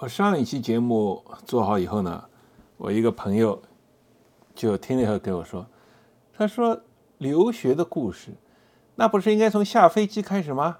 [0.00, 2.22] 我上一期节目做好以后呢，
[2.76, 3.60] 我一个朋友
[4.54, 5.66] 就听了以后跟我说，
[6.32, 6.80] 他说
[7.18, 8.30] 留学的故事，
[8.94, 10.78] 那不是应该从下飞机开始吗？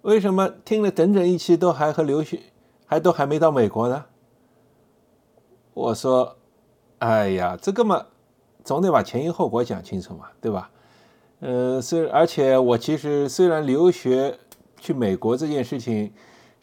[0.00, 2.40] 为什么听了整整一期都还和留学，
[2.86, 4.06] 还都还没到美国呢？
[5.74, 6.38] 我说，
[7.00, 8.06] 哎呀，这个嘛，
[8.64, 10.70] 总得把前因后果讲清楚嘛，对吧？
[11.40, 14.38] 呃，虽而且我其实虽然留学
[14.80, 16.10] 去美国这件事情。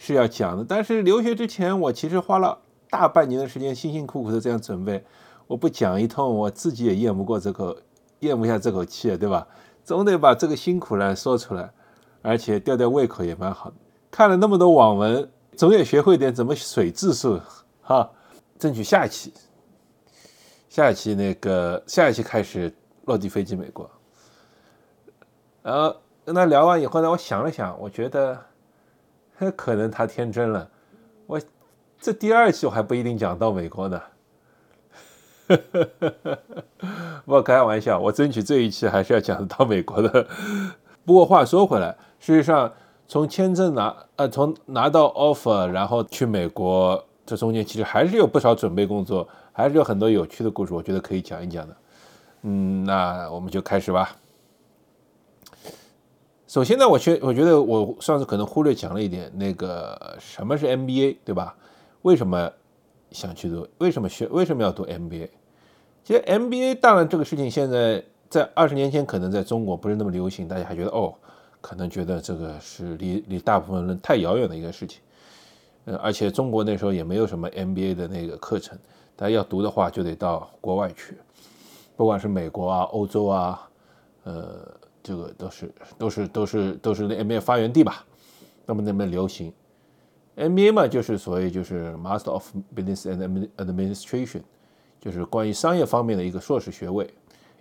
[0.06, 2.60] 是要讲的，但是留学之前，我其实花了
[2.90, 5.02] 大半年的时间，辛辛苦苦的这样准备。
[5.48, 7.73] 我不讲一通，我自己也咽不过这口，
[8.20, 9.48] 咽不下这口气，对吧？
[9.86, 11.72] 总得把这个辛苦呢说出来，
[12.22, 13.72] 而且吊吊胃口也蛮好。
[14.12, 17.40] 看了那么多网文，总得学会点怎么水字数，
[17.82, 18.12] 哈。
[18.60, 19.34] 争取下一期，
[20.68, 22.74] 下一期那个下一期开始
[23.05, 23.90] 落地飞机美国。
[25.62, 28.38] 然后跟他聊完以后呢，我想了想，我觉得。
[29.55, 30.70] 可能他天真了，
[31.26, 31.41] 我
[32.00, 34.02] 这第二期我还不一定讲到美国呢。
[37.26, 40.26] 不开玩笑，我争取这一期还是要讲到美国的。
[41.05, 42.72] 不过话说回来，事实上
[43.07, 51.76] 从签证拿呃从拿到 offer 然后去美国，这中间其实还是有不少准备工作，还是有很多有趣的故事，我觉得可以讲一讲的。
[52.44, 54.16] 嗯，那我们就开始吧。
[56.54, 61.55] 首先呢，我觉我觉得我上次可能忽略讲了一点，那个什么是 MBA，对吧？
[62.04, 62.48] 为什么
[63.10, 63.68] 想去读？
[63.79, 64.28] 为什么学？
[64.28, 65.29] 为什么要读 MBA？
[66.03, 71.12] 其实 MBA 当然这个事情现在在二十年前可能在中国不是那么流行，大家还觉得哦，
[71.59, 75.01] 可能觉得这个是离离大部分人太遥远的一个事情。
[75.85, 78.78] 呃，而且中国那时候也没有什么 MBA 的那个课程，
[79.16, 81.17] 大家要读的话就得到国外去，
[81.97, 83.67] 不管是美国啊、欧洲啊，
[84.25, 84.72] 呃。
[85.03, 88.06] 这个都是都是都是都是那 MBA 发源地吧？
[88.66, 89.51] 那么那边流行
[90.38, 94.41] MBA 嘛，就是所谓就是 Master of Business and Administration，
[95.01, 97.13] 就是关于商业方面的一个硕士学位。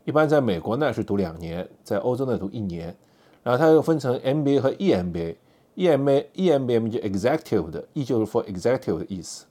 [0.04, 2.96] 一般在美国呢是读两年，在欧洲呢读一年。
[3.42, 9.46] 然后它又分成 MBA 和 EMBA，EMBA EMBA 就 Executive 的，E 就是 for Executive 的意思。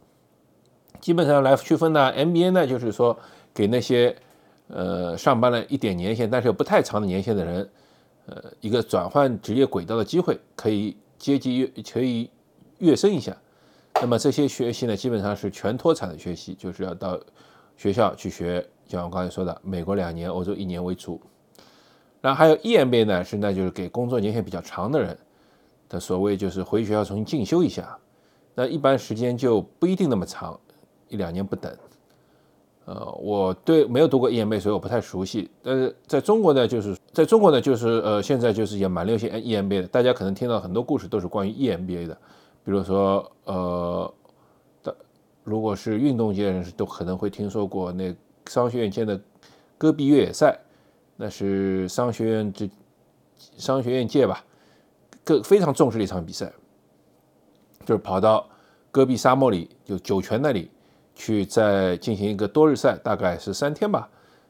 [1.01, 3.19] 基本上来区分呢，MBA 呢就是说
[3.53, 4.16] 给那些
[4.69, 7.69] 呃上班了一点年限，但是又不太长的年限的人。
[8.31, 12.29] 呃，一个转换职业轨道的机会，可以阶级跃，可以
[12.77, 13.35] 跃升一下。
[13.95, 17.19] 那么这些学习呢，基本上是全脱产的学习，就是要到
[17.75, 21.19] 学校去学，像我刚才说的，美国两年，欧洲一年为主。
[22.21, 25.17] 然后还有 EMBA 呢，是那就是给工作年限比较长的人
[25.89, 27.97] 的所谓，就是回学校重新进修一下。
[28.55, 30.57] 那一般时间就不一定那么长，
[31.09, 31.75] 一两年不等。
[32.91, 35.50] 呃，我对没有读过 EMBA，所以我不太熟悉。
[35.63, 39.88] 但是在中国呢，就是在中国呢，就是呃，现在就是也蛮流行 EMBA 的。
[39.88, 42.13] 大家可能听到很多故事都是关于 EMBA 的，
[42.66, 44.13] 比如说呃，
[44.84, 44.94] 的
[45.46, 48.13] 如果是运动界人士，都可能会听说过那
[48.47, 49.18] 商学院建的
[49.78, 50.59] 戈壁越野赛，
[51.16, 52.69] 那是商学院这
[53.38, 54.44] 商学院界吧，
[55.23, 56.52] 各非常重视的一场比赛，
[57.85, 58.46] 就是跑到
[58.91, 60.69] 戈壁沙漠里，就酒泉那里。
[61.16, 64.09] 去再进行一个多日赛，大概是三天吧，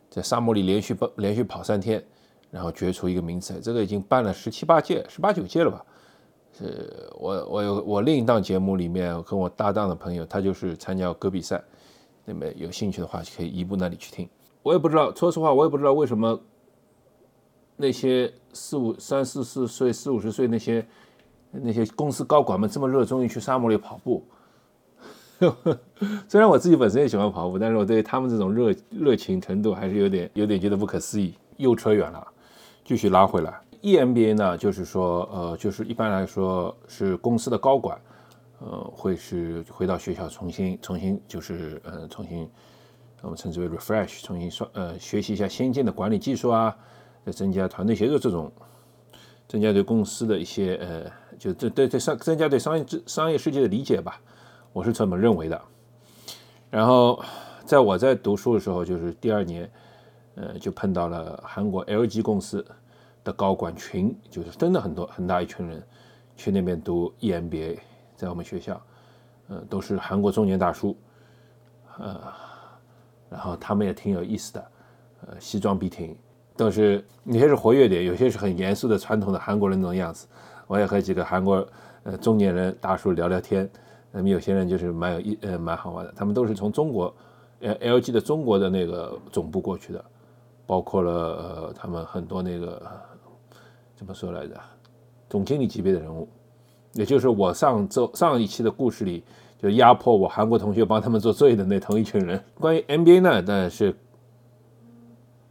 [0.09, 2.03] 在沙漠里连续跑连续跑三天，
[2.49, 3.59] 然后决出一个名次。
[3.59, 5.85] 这个已经办了十七八届、十八九届了吧？
[6.57, 11.63] 是我我有我另一档节目里面跟我搭档的朋友，他就是参加戈壁赛。
[12.23, 14.29] 那么有兴趣的话，可以移步那里去听。
[14.61, 16.39] 我也不知道，说实话，我也不知道为什么
[17.77, 20.85] 那些四五三四四岁、四五十岁那些
[21.51, 24.23] 那些公司高管们这么热衷于去沙漠里跑步。
[26.27, 31.33] 虽然我自己本身也喜欢跑步，但是我对他们这种热热情程度还是有点有点觉得不可思议。
[31.57, 32.27] 又扯远了，
[32.83, 33.61] 继续拉回来。
[33.83, 37.99] EMBA 呢，就是说，呃，就是一般来说是公司的高管，
[38.59, 42.49] 呃，会是回到学校重新重新就是呃重新
[43.21, 46.75] 我们称之为 refresh，重新刷呃学习一下先进的管理技术啊，
[47.23, 48.51] 再增加团队协作这种，
[49.47, 54.19] 增加对公司的一些呃，就对对对商增加对商业商业世界的理解吧。
[54.73, 55.61] 我是这么认为的，
[56.69, 57.21] 然后
[57.65, 59.69] 在我在读书的时候，就是第二年，
[60.35, 62.65] 呃，就碰到了韩国 LG 公司
[63.21, 65.83] 的高管群，就是真的很多很大一群人
[66.37, 67.79] 去那边读 EMBA，
[68.15, 68.81] 在我们学校，
[69.49, 70.95] 呃，都是韩国中年大叔，
[71.97, 72.21] 呃，
[73.29, 74.71] 然后他们也挺有意思的，
[75.27, 76.17] 呃，西装笔挺，
[76.55, 80.27] 都是有些是活跃点，有些是很严肃的传统的韩国人那种样子。
[80.65, 81.67] 我也和几个韩国
[82.03, 83.69] 呃中年人大叔聊聊天。
[84.11, 87.13] 那么有些人就是蛮有意呃蛮好玩的，他们都是从中国，
[87.61, 90.03] 呃 LG 的中国的那个总部过去的，
[90.65, 92.81] 包括了呃他们很多那个
[93.95, 94.59] 怎么说来着，
[95.29, 96.27] 总经理级别的人物，
[96.93, 99.23] 也就是我上周上一期的故事里
[99.61, 102.43] 就压迫我韩国同学帮他们做作业的那同一群人。
[102.59, 103.95] 关于 NBA 呢，当然是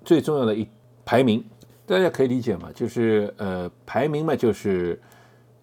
[0.04, 0.68] 最重要的一
[1.04, 1.44] 排名，
[1.86, 5.00] 大家可以理解嘛，就是呃排名嘛，就是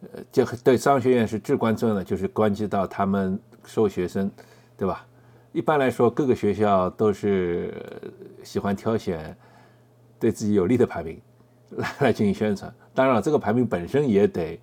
[0.01, 4.29] 呃就对商学院是至关重要的，就是关系到他们收学生，
[4.77, 5.05] 对吧？
[5.53, 7.73] 一般来说，各个学校都是
[8.44, 9.35] 喜欢挑选
[10.19, 11.19] 对自己有利的排名
[11.71, 12.71] 来来进行宣传。
[12.94, 14.59] 当然了，这个排名本身也得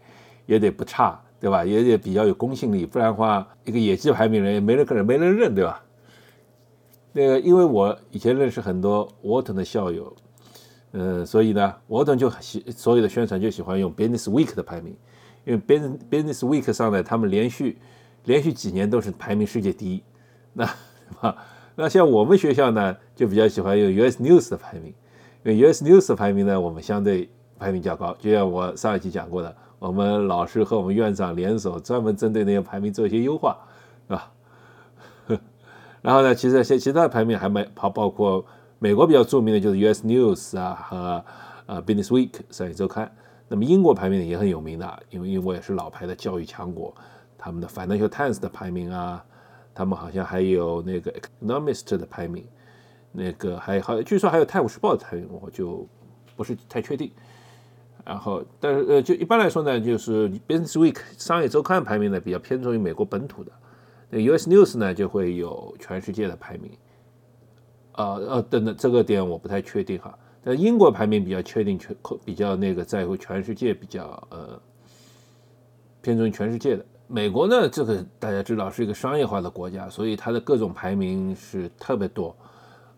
[0.47, 1.65] 也得不差，对吧？
[1.65, 5.83] 也得比较有公信力，不然的话，一个野鸡排名人也没人可能没人认，对吧？
[7.13, 10.17] 那个，因为我以前认识很多沃顿的校友，
[10.93, 14.97] 嗯，所以呢沃顿就喜所有的宣传就喜欢用 Business Week 的排名，
[15.45, 17.79] 因为 Business Business Week 上呢，他们连续
[18.25, 20.03] 连续几年都是排名世界第一。
[20.53, 20.65] 那
[21.21, 21.37] 啊，
[21.77, 24.95] 那像我们学校呢，就比较喜欢用 US News 的排名，
[25.45, 28.17] 因为 US News 的排名呢，我们相对排名较高。
[28.19, 33.59] 就像我上一期讲过的，我们老师和我们院长联手，专门针对那些排名做一些优化，
[34.09, 34.31] 是吧？
[36.01, 38.45] 然后呢，其实些其他的排名还没包包括
[38.79, 41.25] 美国比较著名的就是 US News 啊和
[41.67, 43.11] 呃 Business Week 商业周刊。
[43.55, 46.93] 那么英国排名也很有名的，因为英国也是老牌的教育强国，
[47.39, 49.25] 他们的 Financial Times 的排名啊。
[49.73, 52.45] 他们好像还有那个 Economist 的排名，
[53.13, 55.87] 那个还好，据说还有《泰晤士报》的排名，我就
[56.35, 57.13] 不是太确定。
[58.05, 63.53] 然后，但是呃，就一般来说呢，就是《Business Week》商业周刊排名呢比较偏重于美国本土的，
[64.11, 66.73] 那 US News 呢就会有全世界的排名。
[67.93, 70.19] 呃呃，等等，这个点我不太确定哈。
[70.45, 74.61] 但英国排名比较确定，全比较那个在乎全世界比较呃
[76.03, 76.85] 偏重于全世界的。
[77.07, 82.37] 美国呢，这个大家知道是一个商业化的国家，所以它的各种排名是特别多。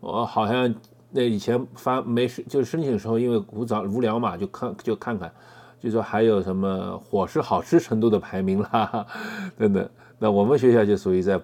[0.01, 0.75] 我好像
[1.11, 5.33] 那以前发没事就是申请的时候，因为无早无聊嘛，就看就看看，
[5.81, 9.07] 就说还有什么伙食好吃程度的排名啦
[9.57, 9.89] 等等。
[10.19, 11.41] 那我们学校就属于在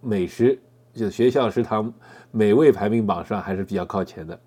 [0.00, 0.58] 美食，
[0.92, 1.92] 就学校食堂
[2.30, 4.38] 美味排名榜上还是比较靠前的。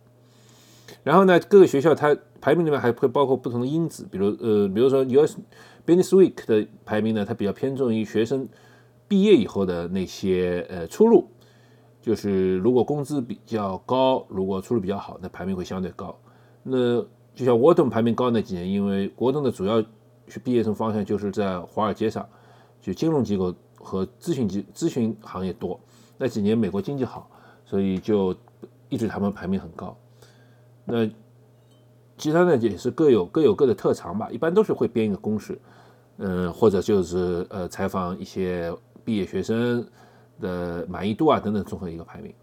[1.04, 5.38] 然后呢，各个学校它排名里面还会包括不同的因子，比如呃，比如说 US。
[5.88, 8.50] Business Week 的排名呢，它比较偏重于学生
[9.08, 11.28] 毕业以后的那些呃出路，
[12.02, 16.18] 就是如果工资比较高，如果出路比较好，那排名会相对高。
[16.64, 17.00] 那
[17.36, 19.80] 就像 Wharton 排名高那几年，因为 Wharton 的主要
[20.28, 22.28] 是毕业生方向就是在华尔街上，
[22.82, 25.80] 就金融机构和咨询机咨询行业多。
[26.18, 27.30] 那几年美国经济好，
[27.64, 28.36] 所以就
[28.90, 29.96] 一直他们排名很高。
[30.86, 31.10] 那
[32.18, 35.60] 其他呢也是各有各有各的特长吧，一般都是会编一个公式。
[36.18, 38.74] 嗯，或者就是呃，采访一些
[39.04, 39.86] 毕业学生
[40.40, 42.34] 的满意度啊等等，综合一个排名。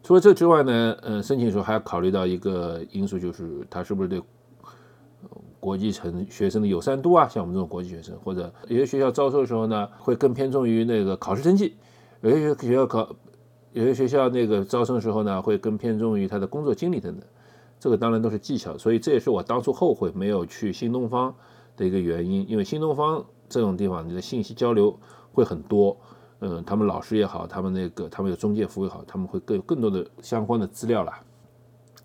[0.00, 4.22] 除了这之外呢，呃，申请的时候还要考虑到一个因素，就是他是不是对
[5.58, 11.72] 国际成学生的友善度啊，像我们这种国际学生，或者有些学校招收的时候呢，会更偏重于那个考试成绩；
[12.20, 13.08] 有些学校考，
[13.74, 17.22] 有些学校那个招生的时候呢，会更偏重于他的工作经历等等。
[17.78, 21.34] 这个当然都是技巧，所以这也是我当初后悔没有去新东方。
[21.76, 24.96] 的一个原因，因为新东方这种地方，你的信息交流
[25.32, 25.96] 会很多，
[26.38, 31.20] 嗯，他们老师也好，他们那个他们有中介服务也好，他们会更有更多的相关的资料啦，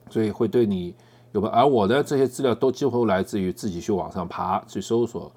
[0.09, 0.95] 所以会对你
[1.33, 5.31] 有个，而我的这些资料都几乎来自于自己去网上爬去搜索，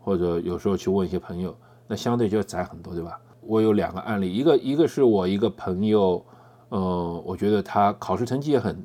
[0.00, 1.54] 或者有时候去问一些朋友，
[1.86, 3.20] 那相对就要窄很多，对吧？
[3.46, 6.24] 我有两个案例，一个一个是我一个朋友，
[6.68, 8.84] 呃，我觉得他考试成绩也很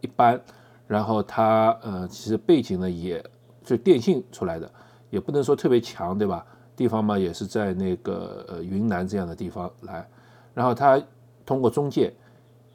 [0.00, 0.40] 一般，
[0.86, 3.24] 然后他呃，其实背景呢也。
[3.66, 4.70] 是电信出来的，
[5.08, 6.44] 也不能说特别强，对吧？
[6.76, 10.06] 地方嘛，也是在那个呃云南这样的地方来，
[10.52, 11.02] 然后他
[11.46, 12.12] 通过中介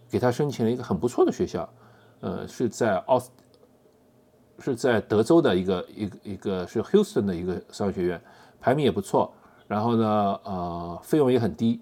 [0.10, 1.70] 给他申请了一个很不错的学校，
[2.22, 3.30] 呃，是在奥斯，
[4.58, 8.20] 是在德州的一个一个一个是 Houston 的一个商学院，
[8.60, 9.32] 排名也不错，
[9.70, 11.80] 然后呢，呃，费用也很低。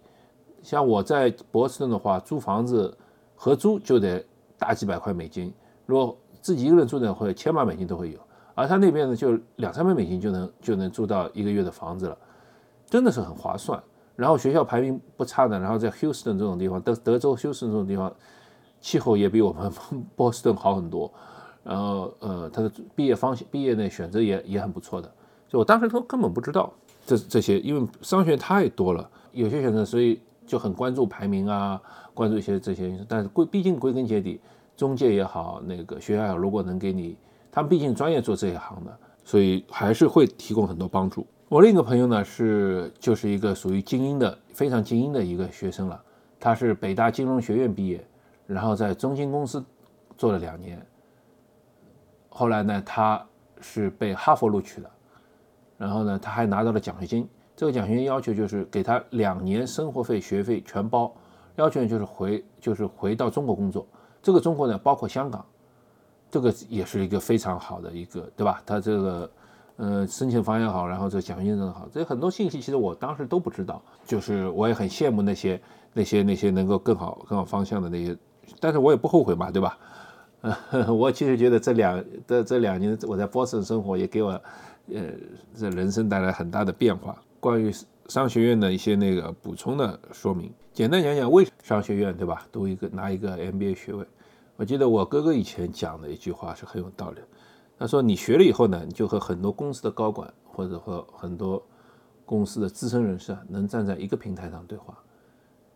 [0.62, 2.96] 像我在波士顿的话，租房子
[3.34, 4.22] 合租就得
[4.58, 5.54] 大几百块美金，
[5.86, 8.20] 如果自己一个人住呢，会千把美金都会有。
[8.56, 12.18] 而他那边呢，就两三百美金就能就能租到一个月的房子了，
[12.88, 13.82] 真的是很划算。
[14.18, 18.14] 然后学校排名不差的，然后在休斯顿这种地方，德德州休斯顿这种地方，
[18.82, 19.72] 气候也比我们
[20.18, 21.10] 波士顿好很多。
[21.64, 25.10] 然后呃，他的毕业方向毕业呢选择也也很不错的。
[25.48, 26.74] 就我当时都根本不知道
[27.08, 31.82] 这这些，因为商学院太多了，有些选择，所以就很关注排名啊，
[32.14, 33.00] 关注一些这些。
[33.08, 34.42] 但是归毕竟归根结底，
[34.76, 37.18] 中介也好，那个学校也好，如果能给你。
[37.50, 41.26] 他们毕竟专业做这一行的，所以还是会提供很多帮助。
[41.50, 46.00] 我另一个朋友呢，是就是一个属于精英的、非常精英的一个学生了。
[46.40, 48.06] 他是北大金融学院毕业，
[48.46, 49.64] 然后在中金公司
[50.18, 50.86] 做了两年。
[52.30, 53.26] 后来呢，他
[53.60, 54.92] 是被哈佛录取的，
[55.78, 61.14] 然后呢，他还拿到了奖学金，这个奖学金要求就是给他两年生活费、学费全包，
[61.56, 63.86] 要求就是回就是回到中国工作。
[64.22, 65.46] 这个中国呢，包括香港，
[66.30, 68.62] 这个也是一个非常好的一个，对吧？
[68.66, 69.32] 他这个
[69.78, 75.62] 呃申请方也好，然后这个奖学金也好，这很多信息其实我当时都不知道，就是我也很羡慕那些
[75.94, 78.18] 那些那些能够更好更好方向的那些，
[78.60, 79.78] 但是我也不后悔嘛，对吧？
[80.88, 84.40] 我其实觉得这两这这两年我在波士顿生活也给我，
[84.94, 85.04] 呃，
[85.56, 87.22] 这人生带来很大的变化。
[87.40, 87.72] 关于
[88.08, 92.48] 商学院的一些那个补充的说明，简单讲讲为什么商学院对吧？
[92.52, 94.06] 读一个拿一个 MBA 学位，
[94.56, 97.22] 我记得我哥哥以前讲的一句话是很有道理。
[97.78, 101.62] 他说你学了以后呢，你就和很多公司的高管或者和很多
[102.26, 104.98] 公司的资深人士啊，能站在一个平台上对话，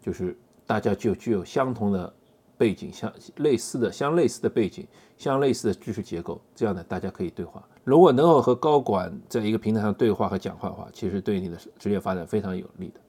[0.02, 2.14] 就是大家就具有相同的。
[2.62, 4.86] 背景相类似的、相类似的背景、
[5.18, 7.68] 相类似的知识结构，这样呢，大家可以对话。
[7.84, 13.00] 如果能够和高管在一个平台上对话和讲话的话，其实对你的职业发展非常有利的。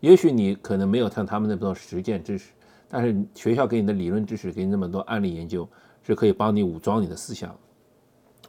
[0.00, 2.50] 也许你可能没有像他们那么多实践知识，
[2.88, 5.68] 但是学校给你的理论知识，给你那么多案例研究，
[6.02, 7.56] 是可以帮你武装你的思想、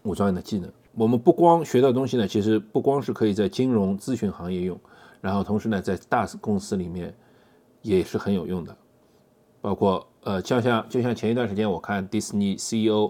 [0.01, 0.68] 武装你的技能。
[0.96, 4.75] 我们不光学到东西呢，其实不光是可以在金融咨询行业用，
[5.22, 7.13] 然后同时呢，在大公司里面
[7.84, 8.75] 也是很有用的，
[9.62, 10.06] 包括。
[10.24, 13.10] 呃，就像就像前一段时间我看迪士尼 CEO，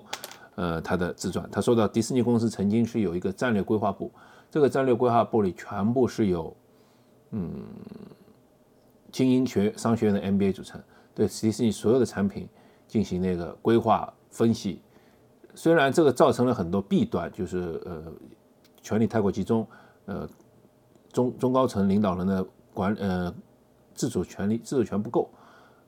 [0.54, 4.12] 呃，他的自传，他说到迪士尼公司曾经是有一个战略规划部，
[4.52, 6.56] 这个战略规划部里全部是由，
[7.32, 7.66] 嗯，
[9.12, 10.80] 精英学商学院的 MBA 组成，
[11.16, 12.48] 对迪士尼所有的产品
[12.88, 14.80] 进行那个规划分析。
[15.56, 18.04] 虽然这个造成了很多弊端，就是呃，
[18.84, 19.68] 权力太过集中，
[20.06, 20.30] 呃，
[21.12, 23.34] 中中高层领导人的管呃
[23.96, 25.28] 自主权力自主权不够，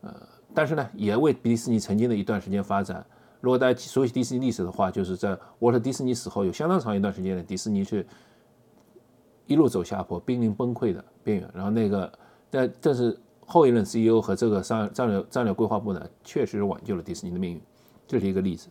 [0.02, 0.31] 呃。
[0.54, 3.06] 但是呢，也为迪士尼曾经的一段时间发展。
[3.40, 8.06] 如果大家熟悉迪士尼历史的话，就是在沃特迪士尼死后有相当长一段时间呢，迪士尼是
[9.48, 11.50] 一路走下坡、濒临崩溃的边缘。
[11.54, 12.12] 然后那个，
[12.50, 17.62] 但但是后一任 CEO 和这个商战略战略规划部呢，确实挽救了迪士尼的命运。
[18.08, 18.68] 这是一个例子。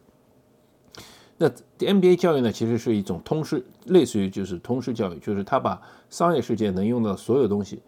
[1.37, 7.83] 那 NBA 教育呢，其实是一种通识，类似于就是通识教育，就是他把商业世界能用到所有东西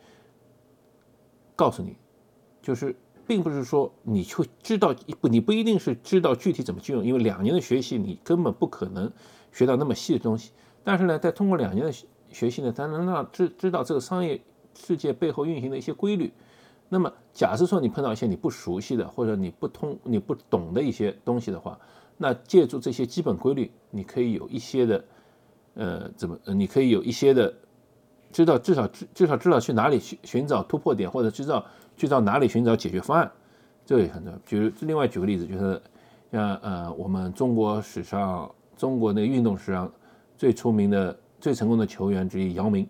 [1.55, 1.97] 告诉你，
[2.61, 2.97] 就是。
[3.33, 9.11] 并不是说你就知道不，你不一定是知道具体怎么去用，因为两年的学习你根本不可能
[9.51, 10.51] 学到那么细的东西。
[10.85, 11.91] 但是呢，在通过两年的
[12.31, 14.39] 学习呢，才能让知知道这个商业
[14.79, 16.31] 世界背后运行的一些规律。
[16.91, 21.79] 那么，假设说你碰到一些你不熟悉的或者你不通、你不懂的一些东西的话，
[22.19, 25.05] 那借助这些基本规律，你可以有一些的，
[25.73, 26.39] 呃，怎么？
[26.55, 27.55] 你可以有一些的
[28.33, 31.65] 知道，至少至至少知道去哪里寻寻找突破点，或者知道。
[31.95, 33.31] 去到哪里寻找解决方案，
[33.85, 34.39] 这也很重要。
[34.47, 35.81] 比如另外举个例子，就是
[36.33, 39.93] 像呃，我们中国史上中国那个运动史上
[40.39, 42.89] 最出名的、最成功的球员之一姚明。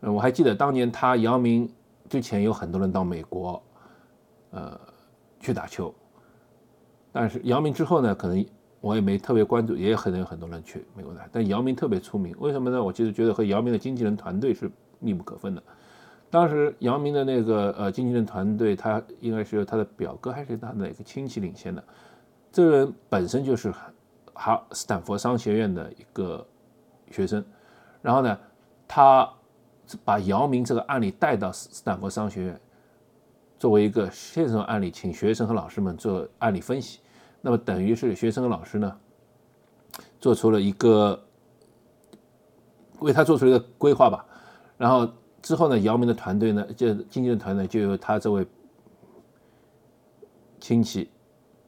[0.00, 1.68] 呃，我还记得当年他姚明
[2.10, 3.60] 之前有很多人到美国，
[4.50, 4.78] 呃，
[5.40, 5.92] 去打球。
[7.10, 8.46] 但是姚明之后呢，可能
[8.80, 11.28] 我也没特别关注，也有可能有很多人去美国打。
[11.30, 12.82] 但姚明特别出名，为什么呢？
[12.82, 15.62] 我其实觉得和姚明的经纪人团队是密不可分的。
[16.30, 21.84] 当时姚明的那个呃经纪人团队，他应该是由他的表哥还是他哪个亲戚领先的。
[22.50, 23.72] 这个人本身就是
[24.32, 26.46] 哈斯坦福商学院的一个
[27.10, 27.44] 学生，
[28.00, 28.38] 然后呢，
[28.88, 29.28] 他
[30.04, 32.60] 把姚明这个案例带到斯坦福商学院，
[33.58, 37.00] 作为一个现成案例，请学生和老师们做案例分析。
[37.40, 38.96] 那么等于是学生和老师呢，
[40.20, 41.22] 做出了一个
[43.00, 44.24] 为他做出一个规划吧，
[44.76, 45.08] 然后。
[45.42, 48.46] 之后呢，姚明的团队呢，就经纪人团队就由他这位
[50.60, 51.08] 亲戚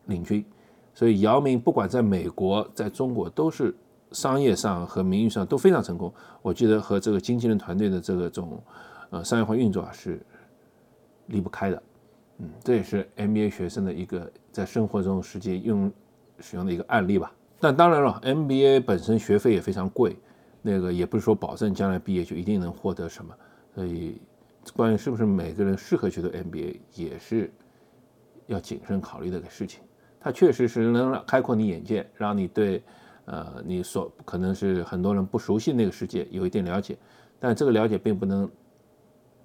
[0.05, 0.45] 领军，
[0.93, 3.75] 所以姚明不管在美国、在中国，都是
[4.11, 6.13] 商业上和名誉上都非常成功。
[6.43, 8.63] 我记得和这个经纪人团队的这个种
[9.09, 10.21] 呃商业化运作啊是
[11.29, 11.83] 离不开的。
[12.63, 15.93] 这也是 MBA 学生的一个在生活中实际用
[16.41, 17.33] 使用的一个案例吧。
[17.61, 20.17] 但当然了，MBA 本身学费也非常贵，
[20.61, 23.35] 那个也不是说保证将来毕业就一定能获得什么。
[23.75, 24.21] 所以，
[24.75, 27.51] 关于是不是每个人适合去读 MBA，也是
[28.49, 29.81] 要谨慎考虑的一个事情。
[30.21, 32.83] 它确实是能让开阔你眼界，让你对
[33.25, 36.97] 呃你所可能是很多人不熟悉那个世界有一定了解，
[37.39, 38.51] 但这个了解并不能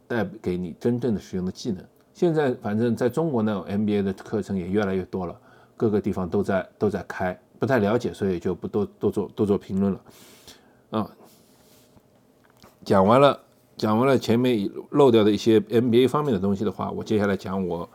[0.07, 1.83] 带给你真正的使用的技能。
[2.17, 5.39] 现在反正在中国呢，MBA 的课程也越来越多了，
[5.75, 10.01] 各个地方都在都在开，不太了解，所以就不多多做多做评论了。
[10.89, 11.11] 啊，
[12.83, 13.39] 讲完了。
[13.77, 17.87] 讲完了前面漏掉的一些 MBA 方面的东西的话，我接下来讲我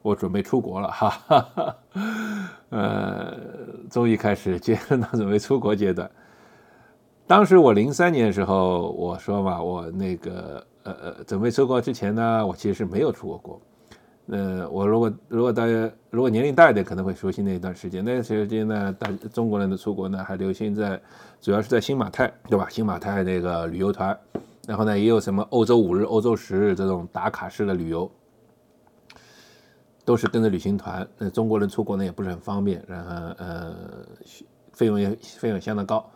[0.00, 1.76] 我准备出国了哈，哈哈，
[2.68, 3.36] 呃，
[3.90, 6.08] 终于开始进入到准备出国阶段。
[7.26, 13.60] 当时我零三年的时候，我说嘛，我那个呃呃准备出国之前呢，我其实是没有出过国。
[14.28, 18.02] 呃，我如果如果大家如果年龄大一点，可能会熟悉那一段时间。
[18.02, 20.98] 那段时间呢，大中国人的出国呢，还流行在
[21.42, 22.66] 主要是在新马泰，对吧？
[22.70, 24.18] 新马泰那个旅游团，
[24.66, 28.10] 然后呢，也有什么欧洲五日、欧洲十日这种打卡式的旅游，
[30.06, 31.06] 都是跟着旅行团。
[31.18, 33.74] 那中国人出国呢，也不是很方便，然后呃，
[34.72, 36.10] 费用也费用相当高。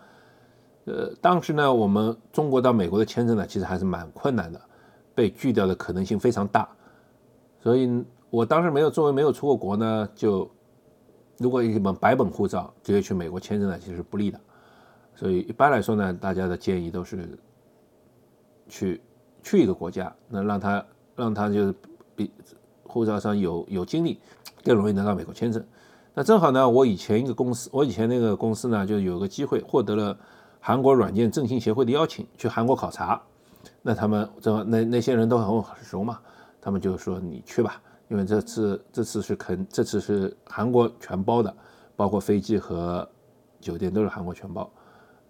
[0.88, 4.58] 呃，当时呢，我们中国到美国的签证呢，其实还是蛮困难的，
[5.14, 6.66] 被拒掉的可能性非常大。
[7.60, 10.50] 所以我当时没有作为没有出过国呢，就
[11.36, 14.40] 如果一本白本护照直接去美国签证呢，其实是不利的。
[15.14, 17.38] 所以一般来说呢，大家的建议都是
[18.66, 19.00] 去
[19.42, 21.74] 去一个国家，那让他让他就是
[22.16, 22.30] 比
[22.84, 24.18] 护照上有有经历，
[24.64, 25.62] 更容易拿到美国签证。
[26.14, 30.18] 那正好呢，我以前一个公司，我以前那个公司呢，就有个机会获得了。
[30.68, 33.18] 韩国软件振兴协会的邀请去韩国考察，
[33.80, 36.20] 那他们这那那些人都很熟嘛，
[36.60, 41.56] 他们就说你去吧，因为这次这次是肯这次是韩国全包的，
[41.96, 43.08] 包括飞机和
[43.58, 44.70] 酒店都是韩国全包，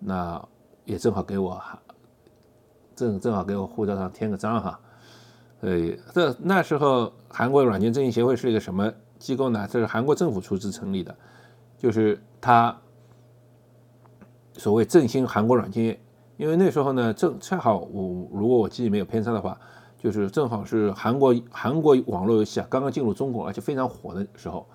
[0.01, 0.45] 那
[0.85, 1.63] 也正好给我
[2.97, 4.81] 正正好给我护照上添个章哈，
[5.61, 9.69] 呃这那时候韩国软件振兴协会是一个什么机构呢？
[9.71, 11.15] 这是韩国政府出资成立的，
[11.77, 12.77] 就是他。
[14.59, 16.01] 所谓振兴韩国软件业，
[16.37, 19.59] 因为那时候呢，正恰好我如果我记忆没有偏差的话，
[19.97, 24.67] 就是正好是韩国韩国网络游戏啊刚刚进入中国而且非常火的时候，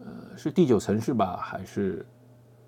[0.00, 2.04] 呃，是第九城市吧，还是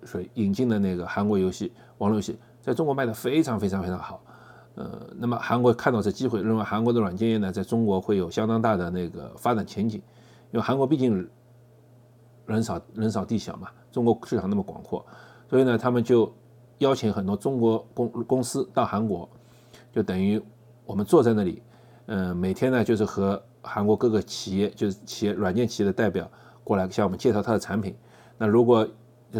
[0.03, 4.21] 谁引进的那个韩国游戏网络游戏，在中国卖的非常非常非常好，
[4.75, 9.99] 呃，那么韩国看到这机会，认为韩国的软件业呢在中国会有相当大的那个发展前景，
[10.51, 11.27] 因为韩国毕竟
[12.45, 15.03] 人少人少地小嘛，中国市场那么广阔。
[15.49, 16.31] 所以呢，他们就
[16.77, 19.27] 邀请很多中国公公司到韩国，
[19.91, 20.39] 就等于
[20.85, 21.63] 我们坐在那里，
[22.05, 26.29] 嗯，每天呢就是和韩国各个企业，就是企业软件企业的代表
[26.63, 27.95] 过来向我们介绍他的产品。
[28.37, 28.87] 那如果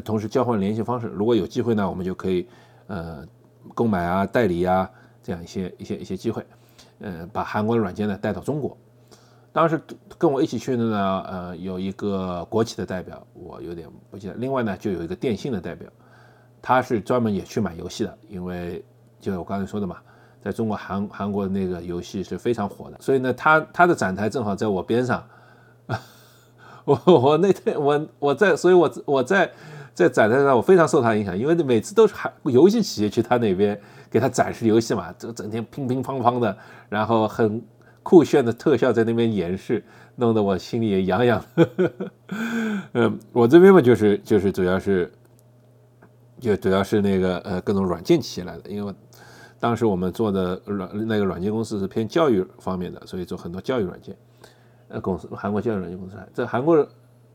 [0.04, 2.48] 同时交换联系方式，如果有机会呢，我们就可以
[2.88, 3.24] 呃
[3.76, 4.90] 购买啊、代理啊
[5.22, 6.46] 这样一些一些一些机会，
[7.00, 8.76] 嗯，把韩国的软件呢带到中国。
[9.52, 9.82] 当时
[10.18, 14.34] 跟我一起去的呢，呃，有一个国企的代表，我有点不记得。
[14.36, 15.90] 另外呢，就有一个电信的代表，
[16.62, 18.86] 他是专门也去买游戏的，因为
[19.20, 19.98] 就我刚才说的嘛，
[20.44, 25.28] 在中国韩韩国那个游戏是非常火的，所以呢，他他的展台正好在我边上，
[26.86, 29.52] 我我那天我我在，所以我我在
[29.96, 33.78] 在展台上，我非常受他影响，因为每次都是韩游戏企业去他那边
[34.12, 36.56] 给他展示游戏嘛，这整天乒乒乓乓的，
[36.88, 37.60] 然后很。
[38.10, 39.84] 酷炫的特效在那边演示，
[40.16, 41.46] 弄得我心里也痒痒。
[42.94, 45.12] 嗯，我这边嘛，就是就是主要是，
[46.40, 48.92] 就主要是那个呃各种软件企业来的，因为
[49.60, 54.18] 当时我们做的软那个软件公司是偏教育方面的，所以做很多教育软件。
[54.88, 56.88] 呃，公司韩国教育软件公司，这韩国人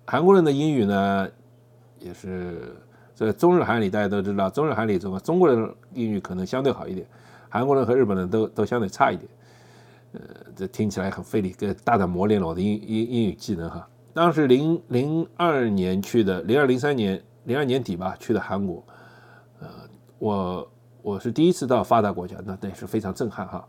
[0.05, 1.29] 韩国人的英语呢，
[2.01, 2.75] 也是
[3.15, 7.07] 在中日韩里大家都知道，中日韩里中中国人英语可能相对好一点，
[7.49, 9.31] 韩国人和日本人都都相对差一点。
[10.14, 10.20] 呃，
[10.55, 13.87] 这听起来很费力，个大大磨练了我的英英英语技能哈。
[14.12, 18.85] 当时零零二年去的，零二零三年零二年底吧去的韩国，
[19.59, 19.68] 呃，
[20.20, 20.68] 我
[21.03, 23.66] 我是第一次到发达国家，那那是非常震撼哈。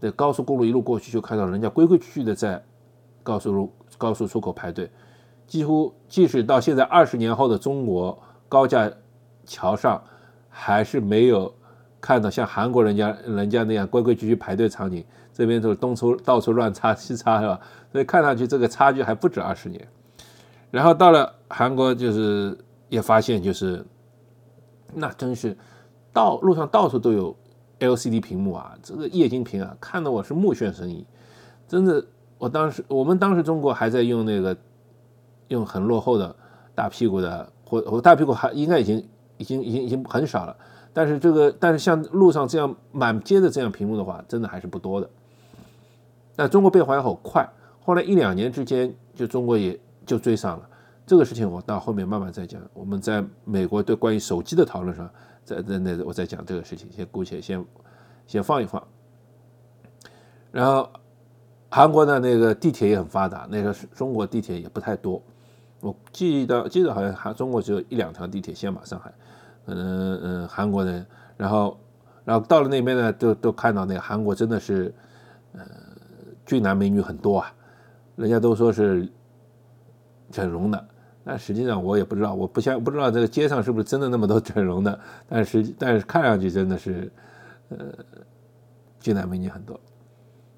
[0.00, 2.62] 这高速公路一路过去，就看到人家规规矩矩的在
[3.24, 4.88] 高速路高速出口排队，
[5.48, 8.16] 几乎即使到现在二十年后的中国
[8.48, 8.88] 高架
[9.44, 10.00] 桥上，
[10.48, 11.52] 还是没有
[12.00, 15.04] 看到像韩国人家人家那样规规矩矩排队场景。
[15.38, 17.60] 这边就是东出到处乱插西插是吧？
[17.92, 19.88] 所以看上去这个差距还不止二十年。
[20.72, 23.86] 然后到了韩国，就是也发现就是，
[24.92, 25.56] 那真是
[26.12, 27.34] 到路上到处都有
[27.78, 31.06] LCD 屏幕啊，这个液晶屏啊，看得我是目眩神迷。
[31.68, 32.04] 真的，
[32.36, 34.56] 我当时我们当时中国还在用那个
[35.46, 36.34] 用很落后的
[36.74, 40.56] 大屁股的，或或大屁股还应该已经已经已经已经很少了。
[40.92, 45.08] 但是这个但是像路上这样满街的这样屏幕的话，真的还是不多的。
[46.38, 47.44] 但中国变化也好快，
[47.80, 50.68] 后来一两年之间，就中国也就追上了。
[51.04, 52.62] 这个事情我到后面慢慢再讲。
[52.72, 55.10] 我们在美国对关于手机的讨论上，
[55.42, 57.64] 在在那我再讲这个事情，先姑且先
[58.24, 58.80] 先放一放。
[60.52, 60.88] 然后
[61.68, 65.20] 韩国的那个地铁也很发达，那个中国地铁也不太多。
[65.80, 69.12] 我记得记得好像韩中国只有一两条地铁线吧，上海，
[69.64, 71.04] 嗯嗯，韩国人，
[71.36, 71.76] 然后
[72.24, 74.94] 然后到了那边呢，都都看到那个韩国真的是，
[75.54, 75.66] 呃。
[76.48, 77.52] 俊男美女很多啊，
[78.16, 79.06] 人家都说是
[80.30, 80.88] 整容的，
[81.22, 87.12] 但实际上我也不知道，我不相不知道这个街上是不是真的那么多整容的，但是但是看上去真的是，
[87.68, 87.76] 呃，
[88.98, 89.78] 俊男美女很多。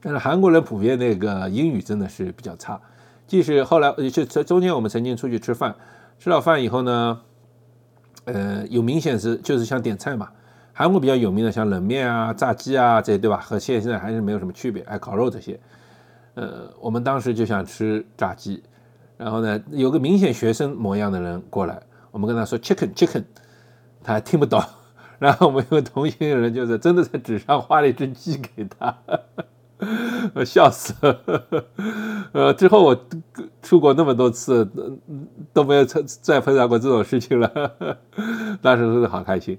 [0.00, 2.80] 但是韩国人普遍那个英语真的是比较差，
[3.26, 5.74] 即使后来就在中间我们曾经出去吃饭，
[6.20, 7.20] 吃了饭以后呢，
[8.26, 10.30] 呃，有明显是就是像点菜嘛，
[10.72, 13.38] 韩国比较有名的像冷面啊、炸鸡啊这些对吧？
[13.38, 15.60] 和现现在还是没有什么区别，还烤肉这些，
[16.40, 18.62] 呃，我们当时就想吃炸鸡，
[19.18, 21.78] 然后呢，有个明显学生模样的人过来，
[22.10, 23.22] 我们跟他说 chicken chicken，
[24.02, 24.58] 他还听不懂，
[25.20, 28.96] 然后我们有同行的人就是真的在纸上画了一只鸡给他。
[30.34, 31.20] 我，笑死了。
[32.32, 32.98] 呃，之后我
[33.60, 34.66] 出国那么多次，
[35.52, 37.50] 都没有再再碰到过这种事情了。
[38.62, 39.58] 当时真的好开心。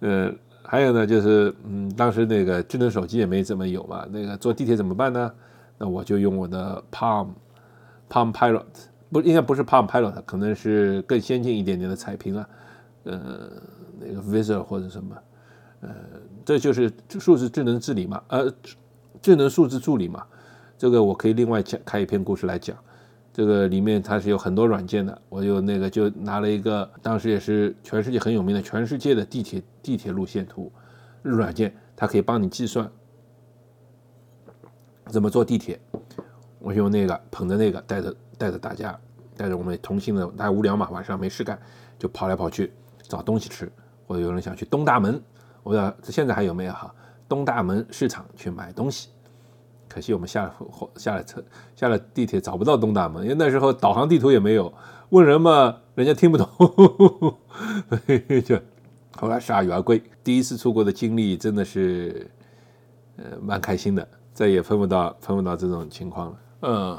[0.00, 4.04] 嗯，还有呢，就是嗯，当时那个智能手机也没怎么有嘛。
[4.10, 5.32] 那个坐地铁怎么办呢？
[5.80, 7.30] 那我就用我的 Palm
[8.08, 8.66] Palm Pilot，
[9.10, 12.48] 不，应该不是 Palm Pilot，可能是更先进一点点的彩屏啊。
[13.04, 13.50] 呃，
[13.98, 15.16] 那个 Visor 或者什么。
[15.80, 15.90] 呃，
[16.44, 18.22] 这就是数字智能治理嘛。
[18.28, 18.52] 呃。
[19.22, 20.24] 智能数字助理嘛，
[20.78, 22.74] 这个我可以另外讲开一篇故事来讲。
[23.34, 30.72] 这个里面它是有很多软件的，我有那个就拿了一个，当时也是全世界很有名的全世界的地铁地铁路线图
[31.20, 32.90] 软件，它可以帮你计算
[35.10, 35.78] 怎么坐地铁。
[36.58, 38.98] 我用那个捧着那个带着带着大家
[39.36, 41.58] 带着我们同行的，大家无聊嘛，晚上没事干
[41.98, 43.70] 就跑来跑去找东西吃。
[44.06, 45.22] 或者有人想去东大门，
[45.62, 46.92] 我不知道现在还有没有哈。
[47.28, 49.10] 东大门市场去买东西，
[49.88, 50.54] 可惜我们下了
[50.96, 51.40] 下了车
[51.76, 54.74] 下了地铁找不到东大门，因为那时候导航地图也没有，
[55.10, 56.44] 问人嘛人家听不懂，
[58.44, 58.58] 就
[59.16, 60.02] 后来铩羽而归。
[60.24, 62.28] 第一次出国的经历真的是
[63.16, 66.38] 呃蛮开心的，再也碰不到碰不到这种情况了。
[66.62, 66.98] 嗯，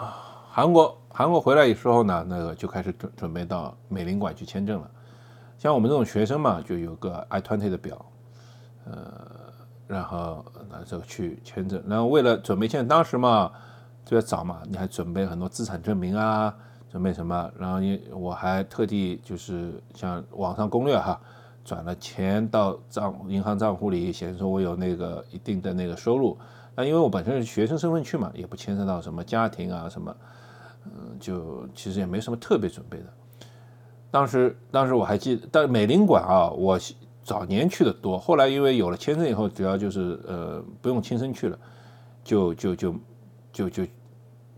[0.50, 4.90] 韩国韩国回来的时候呢，那个就开始准准备到美领馆去签证了。
[5.58, 8.06] 像我们这种学生嘛，就有个 I twenty 的表，
[8.86, 9.42] 呃。
[9.88, 13.52] 然后那这个去签证，然后为了准备签证，当时嘛
[14.06, 16.56] 就要早嘛，你还准备很多资产证明啊，
[16.90, 17.52] 准备什么？
[17.60, 21.20] 然后因我还特地就是像网上攻略哈，
[21.66, 26.38] 转了钱到账银行账户里，显示说我有那个一定的那个收入。
[26.76, 30.16] 那因为我本身是学生身份去嘛，也不牵涉到什么家庭啊什么，
[30.86, 33.06] 嗯，就其实也没什么特别准备的。
[34.10, 36.80] 当时当时我还记得，但美领馆啊，我。
[37.24, 41.60] 早年去的多，后来因为有了签证以后，主要就是呃不用亲身去了，
[42.24, 42.96] 就就就
[43.54, 43.84] 就就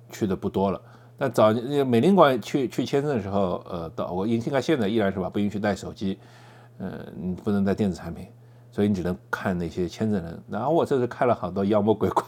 [0.10, 0.82] 去的不多了。
[1.18, 6.18] 但早年美领馆去去签证的时候，呃，到我应该现在依然是吧，不允许带手机，
[6.78, 7.06] 呃，
[7.44, 8.28] 不能带电子产品。
[8.74, 12.26] 所以你只能看那些签证人，然后我这次看了好多妖魔鬼怪，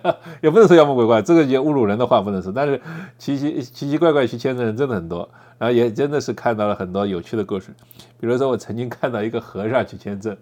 [0.40, 2.80] 也不能说妖魔鬼怪，这个也侮辱人的话不能说，但是
[3.18, 5.28] 奇奇奇奇怪怪去签证人真的很多，
[5.58, 7.74] 然后也真的是看到了很多有趣的故事，
[8.18, 10.34] 比如说我曾经看到一个和尚去签证，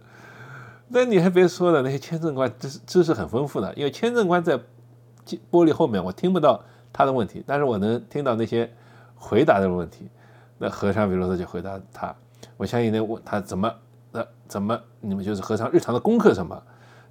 [0.86, 4.56] 那你还别说了，那些签证官知识知识很丰富的，因为签证官在
[5.50, 8.72] 玻璃后面，我听不到他的问题，但是我能听到那些
[9.16, 10.08] 回答的问题，
[10.58, 12.14] 那和尚比如说就回答他，
[12.56, 13.68] 我相信那问他怎么。
[14.12, 16.62] 那怎么你们就是和尚日常的功课什么，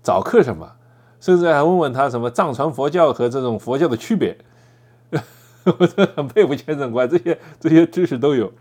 [0.01, 0.69] 早课什么，
[1.19, 4.37] 甚至还问问他什么藏传佛教和这种佛教的区别，
[5.79, 8.51] 我真的很佩服签证官，这些这些知识都有。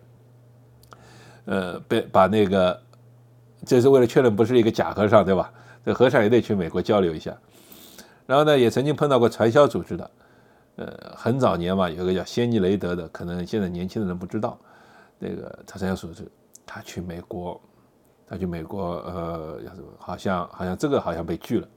[1.47, 2.79] 呃，被把那个，
[3.65, 5.51] 这是为了确认不是一个假和尚，对吧？
[5.85, 7.35] 这和尚也得去美国交流一下。
[8.27, 10.11] 然后呢，也曾经碰到过传销组织的，
[10.77, 14.59] 呃，很早年嘛，有个叫仙尼雷德的，可能现在年轻的人不知道，
[15.19, 16.31] 那个传销组织，
[16.67, 17.59] 他去美国。
[18.29, 19.59] 他去美国，呃，
[19.99, 21.69] 好像好像这个好像被拒了，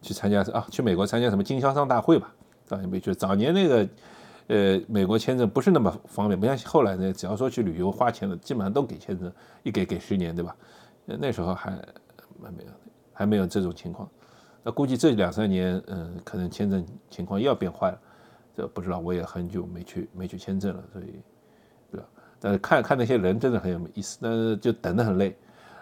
[0.00, 2.32] 去参加啊，去美国参加什么经销商大会吧，
[2.70, 3.12] 好像被拒。
[3.12, 3.88] 早年那个，
[4.46, 9.30] 呃，美国签证不是那么方便，不像后来呢，只要说去旅游花钱了，基本上都给签证，
[9.62, 10.56] 一给给十年，对吧？
[11.04, 11.70] 那时候还
[12.42, 12.70] 还没有，
[13.12, 14.08] 还没有这种情况。
[14.62, 17.98] 那估计这两三年，嗯，可能签证情况又要变坏了，
[18.56, 21.20] 这不知道，我也很久没去没去签证了，所以
[21.90, 22.06] 对吧。
[22.40, 25.36] 但是看看那些人真的很有意思，但是就等得很累。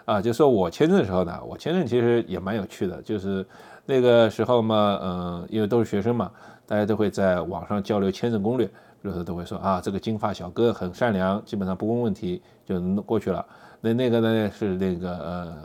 [0.07, 3.45] 啊，就说我签证的时候呢，我签证其实也蛮有趣的，就是
[3.85, 6.31] 那个时候嘛，嗯，因为都是学生嘛，
[6.65, 13.45] 大家都会在网上交流签证攻略，比如说都会说啊，这个金发小哥很善良，基本上不问问题就过去了。
[13.81, 15.57] 那那个呢是那个呃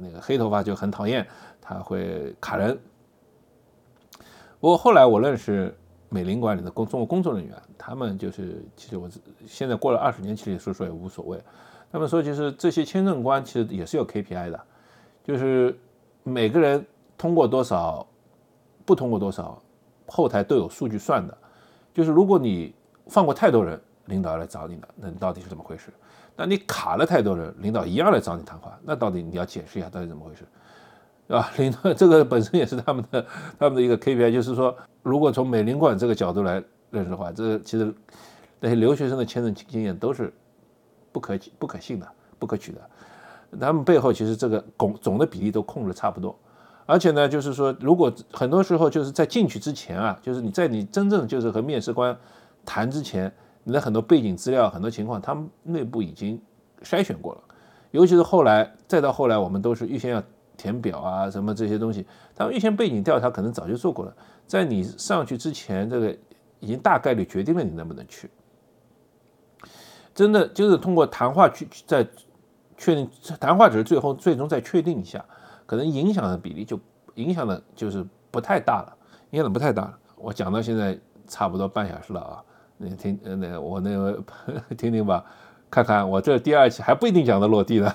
[0.00, 1.26] 那个黑头发就很讨厌，
[1.60, 2.78] 他会卡人。
[4.60, 5.76] 不过后来我认识
[6.08, 9.10] 美领馆里的工中国工作人员，他们就是其实我
[9.44, 11.42] 现在过了二十年，其实说说也无所谓。
[11.90, 14.60] 他们说，就是这些签证官其实也是有 KPI 的，
[15.24, 15.78] 就是
[16.22, 16.84] 每个人
[17.16, 18.06] 通过多少，
[18.84, 19.60] 不通过多少，
[20.06, 21.36] 后台都有数据算的。
[21.94, 22.74] 就是如果你
[23.06, 25.92] 放过太多人，领导来找你了，那你到底是怎么回事？
[26.36, 30.44] 那你卡了太多人，领导一样来找你谈话，那到底你要解释一下到底怎么回事？
[31.26, 31.50] 对吧？
[31.58, 33.26] 领导这个本身也是他们的
[33.58, 37.92] 他们的一个 KPI，就是说，如果从美领馆这个角度来认识的话，这其实
[38.60, 40.32] 那些留学生的签证经验都是
[41.12, 42.80] 不可不可信的、不可取的。
[43.58, 46.38] 他们背后其实这个总总的比例都控制差不多，
[46.84, 52.14] 而且呢，就是说，如果很多时候就是在进去之前啊，就是你在你真正就是和面试官
[52.64, 53.32] 谈之前，
[53.64, 56.40] 你的很多背景资料、很多情况，他们内部已经
[56.82, 57.40] 筛选过了。
[57.90, 60.22] 尤其是后来，再到后来，我们都是预先要
[60.58, 64.14] 填表啊，什么这些东西，他们预先背景调查可能早就做过了，
[64.46, 66.14] 在你上去之前，这个
[66.60, 68.28] 已经大概率决定了你能不能去。
[70.18, 72.04] 真的就是通过谈话去在
[72.76, 75.24] 确定，谈话只是最后最终再确定一下，
[75.64, 76.76] 可能影响的比例就
[77.14, 78.96] 影响的就是不太大了，
[79.30, 79.96] 影响的不太大了。
[80.16, 82.42] 我讲到现在差不多半小时了啊，
[82.78, 84.20] 你听，那我那个
[84.76, 85.24] 听听吧。
[85.70, 87.94] 看看我这第二期还不一定讲到落地呢，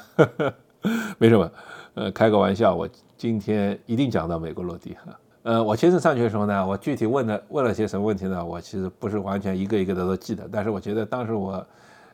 [1.20, 1.52] 没什么，
[1.96, 4.96] 呃，开个玩笑，我今天一定讲到美国落地。
[5.42, 8.46] 呃，我签证上去的时候呢，我具体问了问了些什么问题呢？
[8.46, 11.68] 我其实不是完全一个一个的都记得，但是我觉得当时我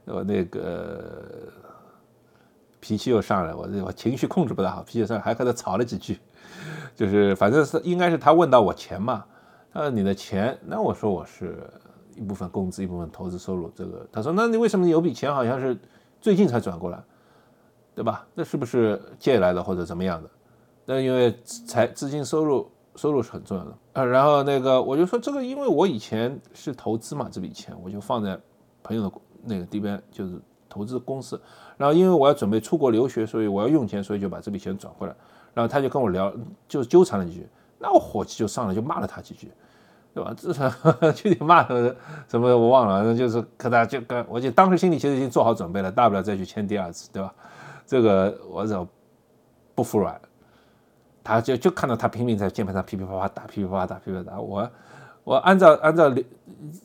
[0.05, 1.51] 我那个
[2.79, 6.19] 脾气又上来，我我情绪控制不大好，脾气上还和他吵了几句，
[6.95, 9.25] 就是反正是应该是他问到我钱嘛，
[9.73, 11.57] 他说你的钱，那我说我是。
[12.15, 13.71] 一部分工资，一部分投资收入。
[13.73, 15.77] 这个他说：“那你为什么有笔钱好像是
[16.19, 17.01] 最近才转过来，
[17.95, 18.27] 对吧？
[18.35, 20.29] 那是不是借来的或者怎么样的？
[20.83, 21.33] 那因为
[21.65, 24.03] 财资金收入收入是很重要的啊。
[24.03, 28.38] 然后那个我就说这个，因为我以前是投资嘛，这笔钱我就放在
[28.83, 29.09] 朋友的
[29.43, 31.39] 那个地边，就是投资公司。
[31.78, 35.15] 然后因为我要准备出国留学，所以我要用钱，所以就把这笔钱转回来。
[35.54, 36.34] 然后他就跟我聊，
[36.67, 37.47] 就纠缠了几句，
[37.80, 39.52] 那我火气就上来，就骂了他几句。”
[40.12, 40.34] 对吧？
[40.36, 40.67] 至少
[41.13, 41.95] 具体骂什
[42.28, 47.32] 什么我忘了，反正就是可他就跟我就当时心里其实已经做好准备了，大不了再去签第二次，对吧？
[47.86, 48.86] 这个我只要
[49.75, 50.19] 不服软，
[51.23, 54.41] 他就就看到他拼命在键盘上噼噼啪啪打，噼噼啪啪打，噼噼啪打。
[54.41, 54.69] 我
[55.30, 56.12] 我按照按照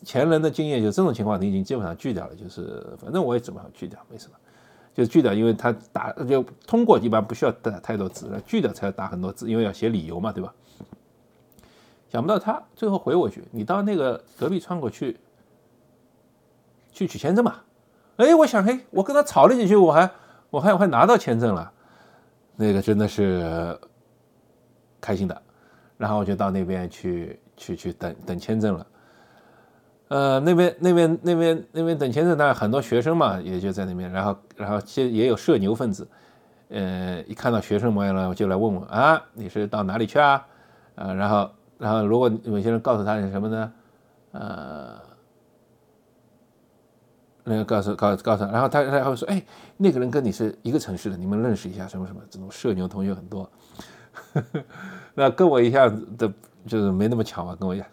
[0.04, 4.36] 前人的经验，就这种情况你已经基本上拒掉了，就是反正我也准备好拒掉，没什么，
[4.92, 10.52] 就拒掉，因为他打就通过一般不需要打太多字，拒掉才要打很多字，因为要写理由嘛，对吧？
[12.10, 15.16] 想不到他最后回我句：“你到那个隔壁窗口去，
[16.92, 17.64] 去取签证吧。”
[18.18, 20.10] 哎，我想，嘿，我跟他吵了几句，我还
[20.50, 21.72] 我还我还拿到签证了，
[22.56, 23.80] 那个真的是
[25.00, 25.42] 开心的。
[25.96, 28.86] 然后我就到那边去去去等等签证了。
[30.08, 34.10] 呃，那边那边那边那边等签证，当然很多学生嘛，也就在那边。
[34.10, 36.06] 然后然后其实也有社牛分子，
[36.68, 40.46] 呃，一看到学生模样了，就来问问啊，你是到哪里去啊？
[40.94, 41.50] 啊，然后。
[41.76, 43.72] 然后，如果有些人告诉他是什么呢？
[44.30, 44.94] 呃，
[47.42, 49.44] 那个告诉告告诉他，然后他他会说：“哎，
[49.76, 53.50] 那个人跟你是一个城市的，你们认识一下什么什么？”这种社牛同学很多。
[55.14, 56.32] 那跟我一下的，
[56.66, 57.86] 就是没那么巧嘛，跟我一样，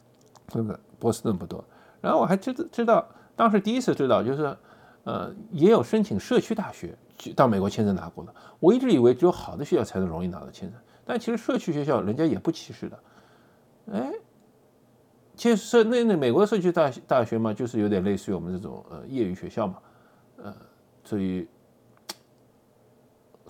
[0.47, 1.63] 真的波士顿不多。
[1.99, 4.57] 然后我还知知道，当时第一次知道，就是
[5.03, 8.33] 呃，也有申请社区大学去到美国签证拿过的。
[8.59, 12.99] 我一直以为只有好的学校才能容易拿到签证，但其实社区学校人家也不歧视的。
[13.93, 14.11] 哎，
[15.35, 19.77] 其实那那美国社区大大学嘛，就是有点类似于我们这种呃业余学校嘛，
[20.37, 20.55] 呃，
[21.03, 21.47] 所以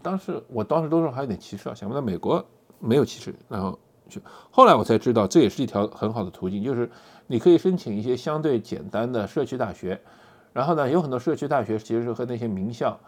[0.01, 2.43] 当时我当时都说还有点歧视啊，想不到美国
[2.79, 3.77] 没有歧视，然后
[4.11, 4.21] 就
[4.51, 6.87] 后来我才知道这也是一条很好的途径，就是
[7.25, 9.99] 你可以申请一些相对简单的社区大学，
[10.53, 12.99] 然后呢，有很多社区大学其实是和那些名校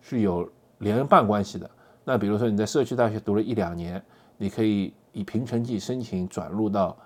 [0.00, 1.68] 是有联办关系的，
[2.04, 4.00] 那比如说你在社区大学读了一两年，
[4.36, 4.92] 你可以。
[5.12, 6.96] 以凭成绩申请转入到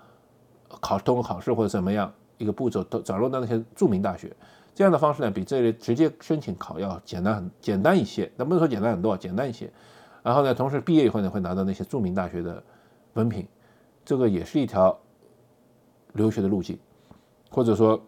[0.79, 4.31] 考通过考试或者怎么样一个步骤，都转入到那些著名大学，
[4.75, 8.31] 这样的方式呢，比这类直接申请考要简单很简单一些。
[8.37, 9.67] 但不能说简单很多，简单一些。
[10.21, 12.61] 然后呢，同时毕业以后呢，会拿到那些著名大学的
[13.15, 13.45] 文凭，
[14.05, 14.97] 这个也是一条
[16.13, 16.79] 留学的路径。
[17.49, 18.01] 或者说，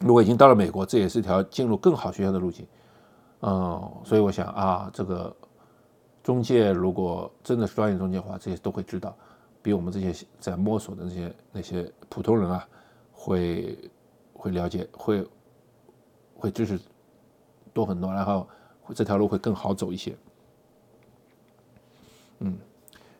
[0.00, 2.66] 如果已经到了美国，这也是一条进入更好学校的路径。
[3.42, 5.36] 嗯，所以我想啊，这个。
[6.20, 9.16] 中介如果真的是专业中介的话，这些都会知道，
[9.62, 12.68] 比我们这些在摸索的那些那些普通人啊，
[13.12, 13.78] 会
[14.34, 15.26] 会了解，会
[16.34, 16.78] 会知识
[17.72, 18.46] 多很多，然后
[18.94, 20.14] 这条路会更好走一些。
[22.40, 22.58] 嗯，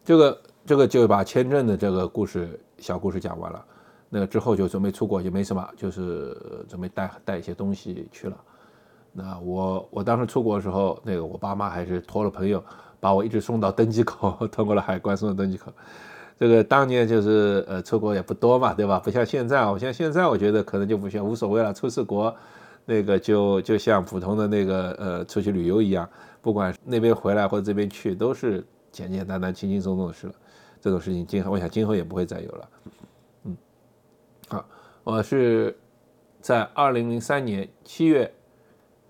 [0.04, 3.64] 这个这个就把签证的这个故事小故事讲完了，
[4.10, 6.36] 那之后就准备出国，也没什么，就是
[6.68, 8.36] 准备带带一些东西去了。
[9.14, 12.62] 那我我当时出国的时候，那个我爸妈还是托了朋友。
[13.00, 15.72] 把我一直送到登机口，通过了海关，送到登机口。
[16.36, 18.98] 这个当年就是呃出国也不多嘛，对吧？
[18.98, 22.34] 不像现在，我像现在我觉得可能就不像无所谓了，出次国，
[22.84, 26.08] 那个就就像普通的那个呃出去旅游一样，
[26.42, 30.34] 不管那边回来或者这边去，都是简简单单、轻轻松松的事了。
[30.80, 32.68] 这种事情今后我想今后也不会再有了。
[33.44, 33.56] 嗯，
[34.48, 34.64] 好，
[35.04, 35.76] 我是
[36.40, 38.32] 在二零零三年七月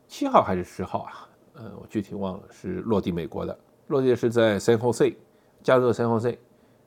[0.06, 1.28] 七号还是十号啊？
[1.54, 5.14] 呃，我具体忘了，是落地美国的，落地是在 San Jose，
[5.62, 6.36] 加州 San Jose。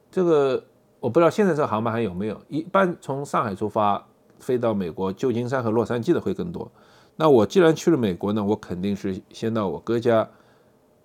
[0.09, 0.63] 这个
[0.99, 2.41] 我不知道现在这个航班还有没有。
[2.47, 4.05] 一般从上海出发
[4.39, 6.71] 飞到美国旧金山和洛杉矶的会更多。
[7.15, 10.27] 那我既然去了美国呢，我肯定是先到我哥家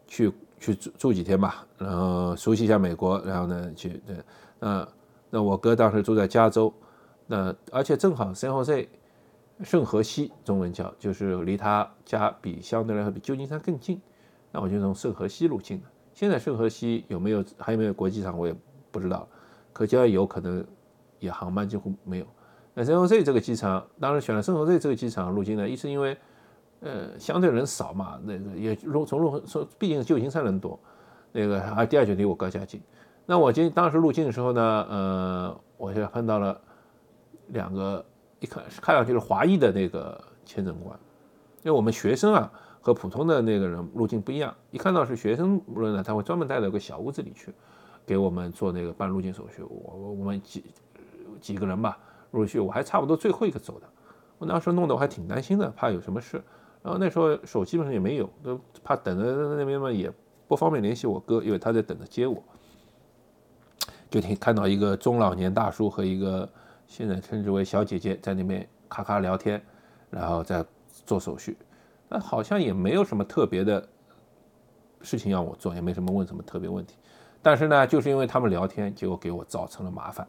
[0.07, 0.33] 去。
[0.59, 4.17] 去住住几天吧，然后熟悉一下美国，然后呢去对，
[4.59, 4.89] 那
[5.31, 6.73] 那我哥当时住在加州，
[7.27, 8.89] 那而且正好圣何塞
[9.63, 14.01] 圣何西中文叫就是离他家比相对来说比旧金山更近，
[14.51, 15.87] 那我就从圣何西入境的。
[16.15, 18.55] 现在圣何西有没有还有没有国际场我也
[18.91, 19.29] 不知道，
[19.73, 20.65] 可就要有可能
[21.19, 22.27] 也航班几乎没有。
[22.75, 26.17] 那圣何塞这个机场当时选了圣何塞这个机场入境呢，一是因为。
[26.81, 30.79] 呃，相对人少嘛，那个也入从入从，毕竟旧金山人多，
[31.33, 32.81] 那个啊，第二就离我哥家近。
[33.25, 36.61] 那我今当时入境的时候呢，呃，我就碰到了
[37.49, 38.05] 两个，
[38.39, 40.97] 一看看上去是华裔的那个签证官，
[41.63, 47.53] 因为我们学生啊和普通的那个人入境不一样，一看到是学生人呢，他会专门带到个小屋子里去
[48.05, 49.63] 给我们做那个办入境手续。
[49.63, 50.65] 我我们几
[51.41, 51.99] 几个人吧，
[52.31, 53.87] 入去我还差不多最后一个走的，
[54.39, 56.41] 我当时弄得我还挺担心的，怕有什么事。
[56.87, 60.09] 然后那时候手基本上也没有，都怕等着那边嘛，也
[60.47, 62.41] 不方便联系我哥，因为他在等着接我。
[64.09, 66.49] 就听看到一个中老年大叔和一个
[66.87, 69.61] 现在称之为小姐姐在那边咔咔聊天，
[70.11, 70.65] 然后在
[71.05, 71.59] 做手续。
[72.09, 73.85] 那好像也没有什么特别的
[75.03, 76.95] 事情要我做，也没什么问什么特别问题。
[77.43, 80.29] 但是呢，就是因为他们聊天，结果给我造成了麻烦。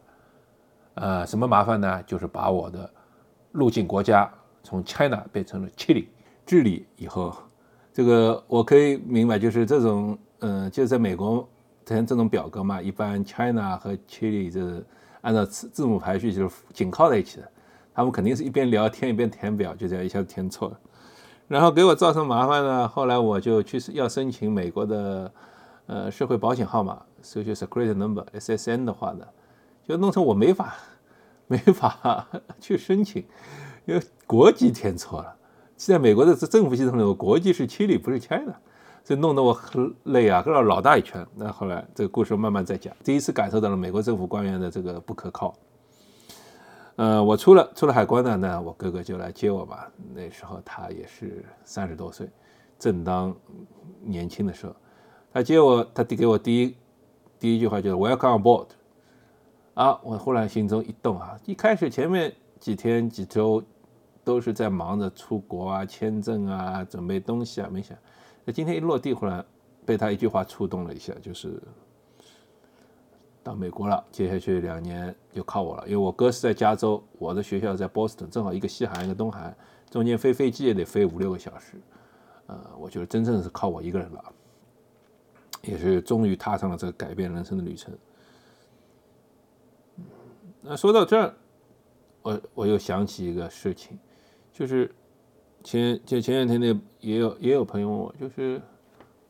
[0.94, 2.02] 呃，什么麻烦呢？
[2.02, 2.92] 就是把我的
[3.52, 4.28] 入境国家
[4.64, 6.08] 从 China 变成了 Chile。
[6.48, 7.36] 治理以后，
[7.92, 11.46] 这个我可以明白，就是这种，嗯，就在美国
[11.84, 14.82] 填这种表格嘛，一般 China 和 Chile 这
[15.20, 17.50] 按照字字母排序就是紧靠在一起的，
[17.92, 20.80] 他们肯定是一边聊天一边填表，就这样一下子填错了，
[21.48, 22.88] 然后给我造成麻烦呢。
[22.88, 25.32] 后来我就去要申请美国的
[25.84, 29.26] 呃社会保险号码，social secret Number，SSN） 的话呢，
[29.86, 30.74] 就弄成我没法
[31.46, 32.26] 没法
[32.58, 33.22] 去申请，
[33.84, 35.34] 因为国籍填错了。
[35.86, 38.54] 在美国的政府系统里，国际是 Chile，不是 China，
[39.04, 41.24] 这弄得我很累啊，绕老大一圈。
[41.36, 42.92] 那后来这个故事慢慢再讲。
[43.04, 45.54] 第一次感受到了美国政府官员的这个不可靠。
[46.96, 49.88] 呃，我出了出了海关呢，那我哥哥就来接我吧。
[50.14, 52.28] 那时候他也是三十多岁，
[52.76, 53.34] 正当
[54.02, 54.74] 年轻的时候。
[55.32, 56.76] 他接我，他递给我第一
[57.38, 58.66] 第一句话就是 Welcome aboard。
[59.74, 63.62] 啊，我忽然心中一动啊，一开始前面几天几周。
[64.28, 67.96] 都是在忙着出国啊、签证啊、准备东西啊，没想，
[68.44, 69.42] 那今天一落地，忽然
[69.86, 71.58] 被他一句话触动了一下，就是
[73.42, 75.84] 到美国了，接下去两年就靠我了。
[75.86, 79.56] 因为我哥是在加州，我的学校在波士顿，正好一个西海岸一个东海岸，
[79.88, 81.80] 中间飞飞机也得飞五六个小时，
[82.48, 84.22] 呃，我觉得真正是靠我一个人了，
[85.62, 87.96] 也是终于踏上了这个改变人生的旅程。
[90.60, 91.34] 那说到这儿，
[92.20, 93.98] 我我又想起一个事情。
[94.58, 94.92] 就是
[95.62, 96.66] 前就前两天那
[96.98, 98.60] 也有也有朋友问我，就是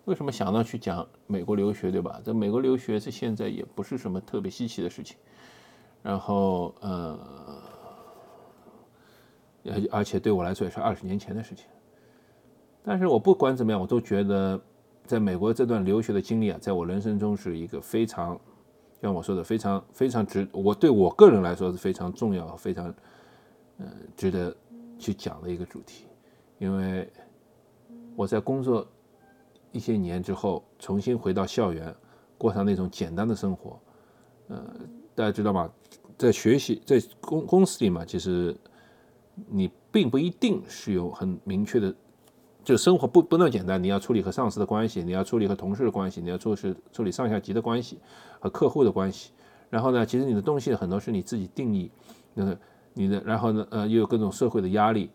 [0.07, 2.19] 为什么想到去讲美国留学，对吧？
[2.25, 5.19] 这美国留学是现在也不是什么特别稀奇的事情，
[6.03, 7.19] 然后呃，
[9.67, 11.67] 而而且对我来说也是二十年前的事情。
[12.83, 14.59] 但是我不管怎么样，我都觉得
[15.05, 18.41] 在美国这段留学的经历啊，在我人生中是一个非常
[19.03, 22.95] 像我说的非常非常值，我对我个人来说是非常重要、非常
[23.77, 23.87] 嗯
[24.17, 24.57] 值得。
[24.98, 26.06] 去讲的一个主题，
[26.58, 27.08] 因为
[28.16, 28.87] 我在工作
[29.70, 31.94] 一些年之后，重新回到校园，
[32.37, 33.80] 过上那种简单的生活。
[34.48, 34.64] 呃，
[35.14, 35.70] 大家知道吗？
[36.16, 38.56] 在学习在公公司里嘛，其实
[39.46, 41.94] 你并不一定是有很明确的，
[42.64, 43.80] 就生活不不那么简单。
[43.80, 48.01] 你要处理和上司的关系，你要处理和同事的关系，你要做事处理上下级的关系
[48.40, 49.30] 和客户的关系。
[49.70, 51.90] 然后呢，其实你的东西很多是你自己定义，
[52.34, 52.59] 那个。
[52.95, 55.11] 你的，然后呢，呃，又有各种社会的压力，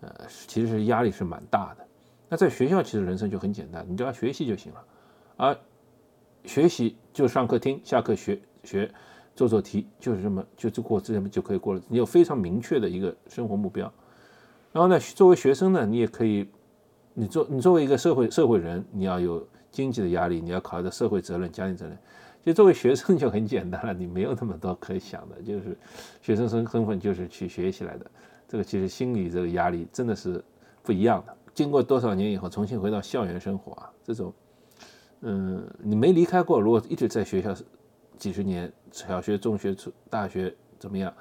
[0.00, 0.10] 呃，
[0.46, 1.86] 其实是压力是蛮大的。
[2.28, 4.84] 那在学校，其实人生就很简单，你只要学习就行了，
[5.36, 5.56] 而
[6.44, 8.90] 学习就上课听，下课学学，
[9.36, 11.80] 做做题，就是这么就就过这么就可以过了。
[11.88, 13.92] 你有非常明确的一个生活目标。
[14.72, 16.48] 然后呢，作为学生呢，你也可以，
[17.14, 21.98] 你作你作为一个社会社会人，你要有经济的压力，你要考虑到社会责任、家庭责任。
[22.44, 25.78] 其实作为学生就很简单了，你没有那么多可以想的，就是
[26.20, 28.10] 学生身身份就是去学习来的。
[28.48, 30.44] 这个其实心理这个压力真的是
[30.82, 31.36] 不一样的。
[31.54, 34.34] 经过多少年以后，重新回到校园生活啊，这种
[35.20, 37.54] 嗯，你没离开过，如果一直在学校
[38.18, 41.14] 几十年，小学、中学、初大学怎么样，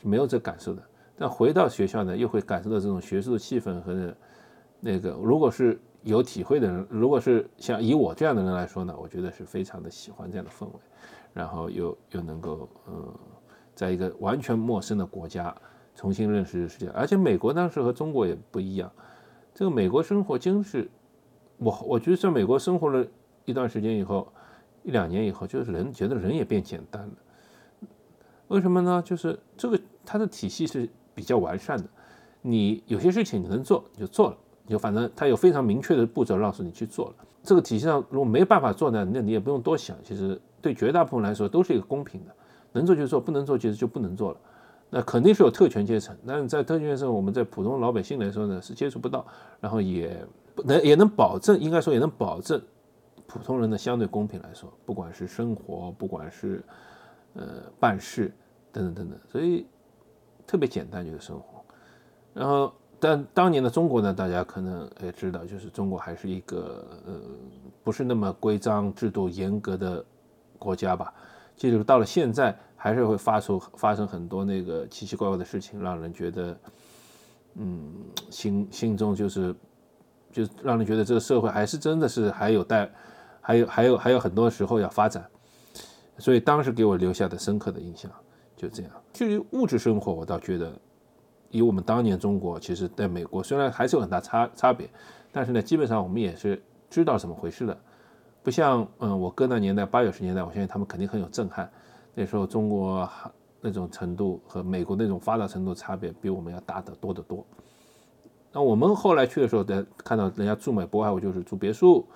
[0.00, 0.82] 是没有这感受的。
[1.16, 4.14] 但回到学校呢，又会感受到这种学术的气氛和
[4.86, 5.10] 那个。
[5.10, 10.72] 如果是有体会的人，如果是像以我这样的人来说呢，我觉得是非常的喜欢这样的氛围，
[11.34, 13.12] 然后又又能够嗯，
[13.74, 15.54] 在一个完全陌生的国家
[15.94, 16.88] 重新认识世界。
[16.90, 18.90] 而且美国当时和中国也不一样，
[19.52, 20.88] 这个美国生活真是
[21.58, 23.04] 我我觉得在美国生活了。
[23.48, 24.26] 一段时间以后，
[24.82, 27.14] 一两年以后，就是人觉得人也变简单了。
[28.48, 29.00] 为什么呢？
[29.06, 31.84] 就是这个它的体系是比较完善的。
[32.42, 37.14] 你有些事情你能做，你就做了，就反正它有非常明确的步骤让你去做了。
[37.42, 39.96] 这个体系上如果没办法做呢，那你也不用多想。
[40.02, 42.34] 其实对绝大部分来说都是一个公平的，
[42.72, 44.38] 能做就做，不能做其实就不能做了。
[44.90, 49.26] 那肯定是有特权阶层，但是在特权阶层，我们在普通老百姓来说呢是接触不到，
[49.60, 50.16] 然后也
[50.54, 52.60] 不能也能保证，应该说也能保证。
[53.28, 56.64] 普通人的相对公平来说，不管是生活，不管是
[57.34, 57.42] 呃
[57.80, 58.32] 办事
[58.70, 59.66] 等等等等，所以
[60.46, 61.64] 特别简单就是生活。
[62.32, 67.14] 然后，但当年的中国呢，大家可能也知道，就是中国还是一个呃
[67.84, 70.04] 不是那么规章制度严格的
[70.58, 71.12] 国家吧。
[71.56, 76.58] 就是到了现在，还是会发出发生很多那个奇奇怪怪的事情，让人觉得
[77.54, 77.94] 嗯
[78.30, 79.54] 心心中就是
[80.32, 82.90] 就让人觉得这个社会还是真的是还有待。
[83.40, 85.24] 还有还有还有很多时候要发展，
[86.18, 88.10] 所以当时给我留下的深刻的印象
[88.56, 88.90] 就这样。
[89.12, 90.72] 至于物质生活，我倒觉得，
[91.50, 94.88] 以我们当年中国，其实在美国虽然还是有很大差差别，
[95.32, 97.78] 但是呢，基本上我们也是知道怎么回事的。
[98.42, 101.70] 不像嗯，我哥那年代八九十年代，我相信他们肯定很有震撼。
[102.14, 103.08] 那时候中国
[103.60, 107.44] 那种程度和美国那种发达程度差别，比我们要大得多得多。
[108.52, 112.06] 那我们后来去的时候，在看到人家住美国海，我就是住别墅。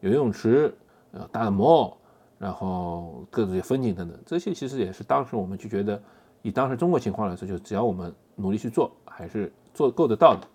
[0.00, 0.74] 游泳池，
[1.12, 1.94] 呃，大的 mall，
[2.38, 6.02] 然后各种风景等等，这些其实也是当时我们就觉得，
[6.42, 10.46] 以当时中国情况来说，就只要我们努力去做，还是做够得到的，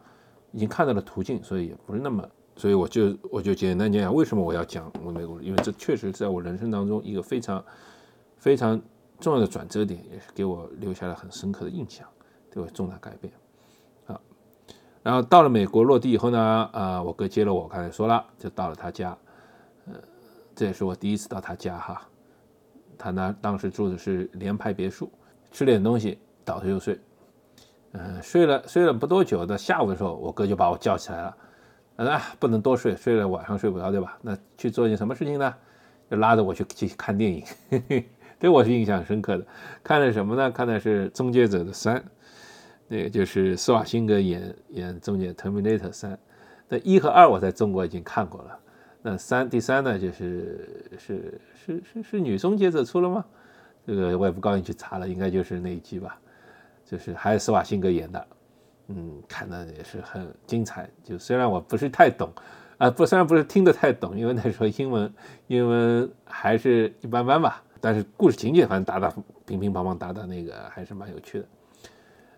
[0.51, 7.63] 已经看到了途径，所以也不是那么，所以我就我就简单讲讲为什么我要讲我美国，因为这确实在我人生当中一个非常
[8.37, 8.79] 非常
[9.19, 12.07] 重要的转折点，也是给我留下了很深刻的印象，
[12.51, 13.33] 对我重大改变。
[14.07, 14.19] 啊，
[15.03, 19.17] 然后到了美国落地以后呢，啊，我哥接了我，刚才说了，就到了他家。
[19.85, 19.93] 呃，
[20.53, 22.01] 这也是我第一次到他家哈，
[22.97, 25.09] 他那当时住的是联排别墅，
[25.57, 26.99] 吃点东西倒头就睡，
[27.93, 34.19] 嗯，睡了睡了不多久，到下午的时候，我哥就把我叫起来了，啊，不能多睡，睡了晚上睡不着对吧？
[34.21, 35.51] 那去做件什么事情呢？
[36.11, 37.43] 就拉着我去去看电影，
[38.37, 39.43] 对我是印象深刻的。
[39.83, 40.51] 看的什么呢？
[40.51, 42.03] 看的是《终结者》的三，
[42.87, 46.13] 那个就是施瓦辛格演演《终结 Terminator 三》，
[46.69, 48.59] 那一和二我在中国已经看过了。
[49.01, 53.25] 那三第三呢，就是是是是是女终结者出了吗？
[53.87, 56.19] 这个我也不高兴去查了，应该就是那一集吧，
[56.85, 58.27] 就是还是施瓦辛格演的，
[58.89, 60.87] 嗯，看的也是很精彩。
[61.03, 62.29] 就虽然我不是太懂，
[62.77, 65.13] 啊不，虽然不是听得太懂，因为那时候英文
[65.47, 69.09] 英文还是一般般吧，但是故事情节反正打打
[69.45, 71.45] 乒乒乓乓打打那个还是蛮有趣的。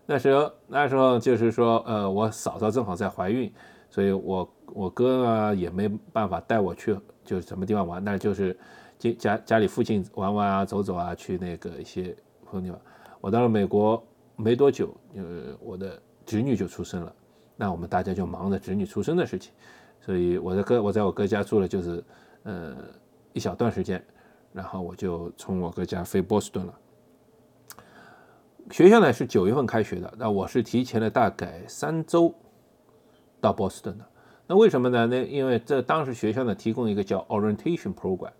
[0.06, 3.52] 那时候那时候就是说，呃，我嫂嫂正好在怀孕。
[3.92, 8.56] 所以，我我哥啊也没办法带我去，就是什么地方玩，那就是
[9.00, 12.80] 家家家里附近玩玩啊，走走啊，去那个一些朋友地方。
[13.20, 14.00] 我到了美国
[14.36, 17.12] 没多久，呃，我的侄女就出生了，
[17.56, 19.52] 那我们大家就忙着侄女出生的事情。
[20.00, 22.04] 所以我的哥，我在我哥家住了就是
[22.44, 22.76] 呃
[23.32, 24.00] 一小段时间，
[24.52, 26.78] 然后我就从我哥家飞波士顿了。
[28.70, 32.32] 学校呢是九月份开学的，那我是提前了大概三周。
[33.42, 34.04] 到波士顿的，
[34.46, 35.06] 那为什么呢？
[35.06, 38.30] 那因为这当时学校呢提供一个叫 orientation program，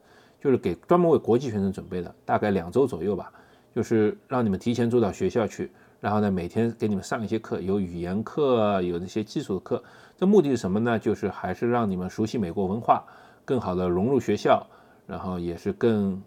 [0.40, 3.30] 就是给专门为国际学生准备的，大概两周左右吧，
[3.74, 5.70] 就是让你们提前住到学校去，
[6.00, 9.82] 然后呢每天给你们上一些课，有语言课，有那些基础的课。
[10.16, 10.98] 这目的是什么呢？
[10.98, 13.04] 就是还是让你们熟悉美国文化，
[13.44, 14.66] 更好的融入学校，
[15.06, 16.20] 然后也是更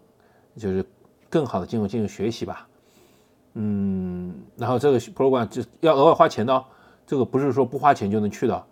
[0.56, 0.84] 就是
[1.28, 2.66] 更好的进入进入学习吧。
[3.54, 6.64] 嗯，然后这个 program 就要额外花钱的哦。
[7.06, 8.64] 这个不是说不花钱就能去的，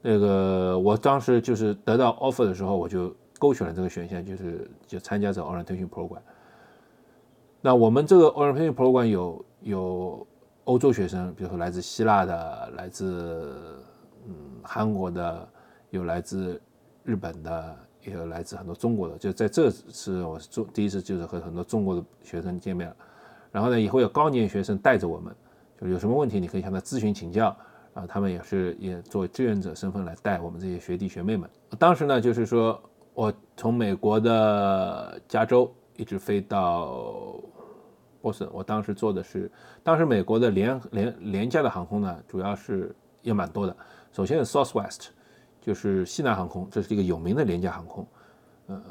[0.00, 6.20] 那个我当时就是得到 offer 的时候，我就勾选了这个选项，就是就参加这 orientation program。
[7.60, 10.26] 那我们这个 orientation program 有有
[10.64, 13.78] 欧洲学生，比如说来自希腊的，来自
[14.26, 15.48] 嗯韩国的，
[15.90, 16.60] 有来自
[17.04, 19.18] 日本的，也有来自很多中国的。
[19.18, 22.96] 就在这次我是中第一次就是和很多中国的学生见面了，
[23.50, 25.34] 然后呢，以后有高年学生带着我们。
[25.80, 27.54] 就有什么问题，你可以向他咨询请教
[27.92, 28.06] 啊。
[28.06, 31.50] 他们也是也作为志愿者身份来带我们这些学弟学妹们。
[31.78, 32.80] 当时呢，就是说
[33.14, 37.36] 我从美国的加州一直飞到
[38.20, 38.50] 波士顿。
[38.52, 39.50] 我当时坐的是，
[39.82, 43.76] 当时美国的廉廉廉价的航空呢，主要是也蛮多的。
[44.12, 45.06] 首先是 Southwest，
[45.60, 48.06] 就是西南航空，这是一个有名的廉价航空。
[48.66, 48.82] 呃，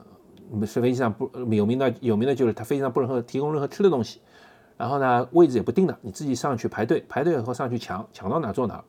[0.65, 4.21] 是飞机上不有名的，有名的就是它飞机上不能提供任何吃的东西。
[4.77, 8.83] 然后呢，位置也不定的，你自己上去排队，排队以后上去抢，抢到哪坐哪，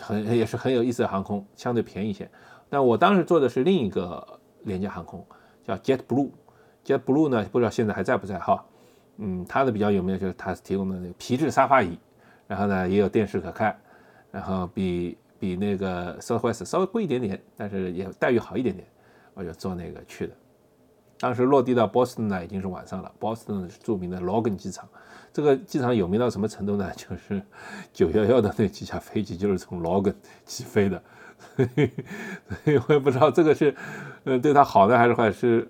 [0.00, 2.28] 很也是很有意思的航空，相对便宜一些。
[2.68, 4.37] 但我当时坐的是另一个
[4.68, 5.26] 廉价航空，
[5.64, 8.64] 叫 Jet Blue，Jet Blue 呢，不知道现在还在不在哈。
[9.16, 11.98] 嗯，它的比较有名就是它提供的那个皮质沙发椅，
[12.46, 13.76] 然后呢也有电视可看，
[14.30, 18.86] 然后比比那个 Southwest 稍微贵一点点，但是也待遇好一点点，
[19.34, 20.32] 我就坐那个去的。
[21.20, 24.88] 当时落地到波士顿呢已经是晚上了，波士顿是著名的 Logan 机场。
[25.32, 26.90] 这个机场有名到什么程度呢？
[26.96, 27.42] 就是
[27.92, 30.14] 九幺幺的那几架飞机就是从 Logan
[30.44, 31.02] 起飞的，
[31.56, 33.74] 所以我也不知道这个是，
[34.24, 35.30] 嗯，对他好呢还是坏？
[35.30, 35.68] 是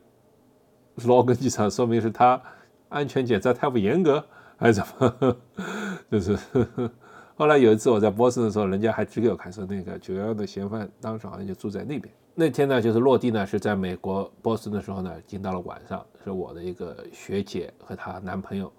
[0.99, 2.40] Logan 机场说明是他
[2.88, 4.24] 安全检查太不严格，
[4.57, 5.36] 还是怎么？
[6.11, 6.90] 就是呵呵
[7.39, 12.12] 后来有一次我在波士的时候，人家还指给我看说，那个九幺幺的嫌犯当时好像就住在那边。
[12.34, 18.72] 那天呢，就是落地呢是在美国波士的时候呢，已经到了晚上，是我的一个学姐和她男朋友。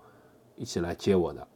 [0.57, 1.47] 一起来接我的，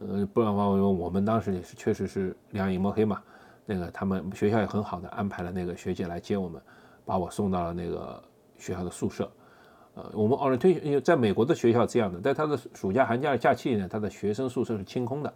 [0.00, 3.20] 呃，不然的话，因为我们当时也是确实是两眼摸黑嘛，
[3.66, 6.58] 那个他们学校也很好的安排了那个学姐来接我们，
[7.04, 8.22] 把我送到了那个
[8.56, 9.30] 学校的宿舍。
[9.96, 15.34] 呃，我们 orientation 因为在美国的学校这样的，在他的暑假寒假假期里呢，他的学生宿舍是清空的，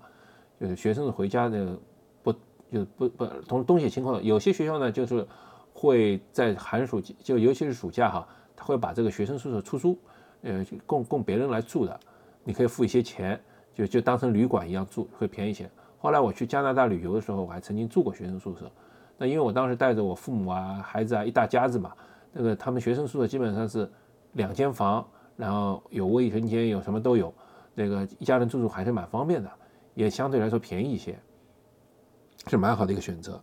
[0.61, 1.79] 就是学生回家的
[2.23, 2.33] 不
[2.71, 4.23] 就不不同东西情况。
[4.23, 5.27] 有些学校呢，就是
[5.73, 9.99] 会在寒暑就尤其是暑假哈，他会把这个学生宿舍出租，
[10.43, 12.01] 呃，供供别人来住的。
[12.45, 13.41] 你可以付一些钱，
[13.75, 15.69] 就就当成旅馆一样住，会便宜些。
[15.99, 18.71] 后来我去加拿大旅游的时候，我还曾经住过学生宿舍。
[19.19, 21.93] 那因为我当时带着我父母啊、孩子啊一大家子嘛，
[22.33, 23.91] 那个他们学生宿舍基本上是
[24.35, 27.33] 两间房，然后有卫生间，有什么都有。
[27.75, 29.51] 那个一家人住住还是蛮方便的，
[29.97, 31.19] 也相对来说便宜一些，
[32.47, 33.43] 是蛮好的一个选择。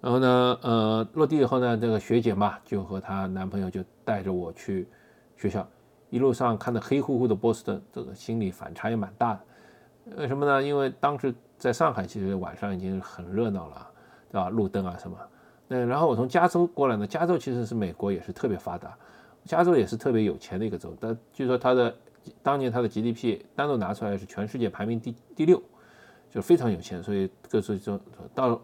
[0.00, 4.88] 然后呢，呃，落地以后呢，这个学姐嘛，就和她男朋友就带着我去
[5.36, 5.68] 学校。
[6.08, 9.40] 一路上看到黑乎乎的波士顿，这个心理反差也蛮大的。
[10.16, 10.62] 为什么呢？
[10.62, 13.90] 因为当时在上海，其实晚上已经很热闹了，
[14.30, 14.48] 对吧？
[14.48, 15.18] 路灯啊什么。
[15.68, 18.96] 那然后我从加州过来呢，加州其实是美国也是特别发达，
[19.44, 20.96] 加州也是特别有钱的一个州。
[20.98, 21.94] 但据说它的
[22.42, 25.62] 当年它的 GDP 单独拿出来是全世界排名第第六，
[26.30, 28.00] 就非常有钱，所以各处就
[28.34, 28.60] 到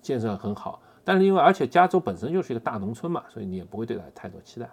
[0.00, 0.80] 建设很好。
[1.04, 4.68] 但是因为而且加州本身就是一个大农村嘛，所以你也不会对它太多期待。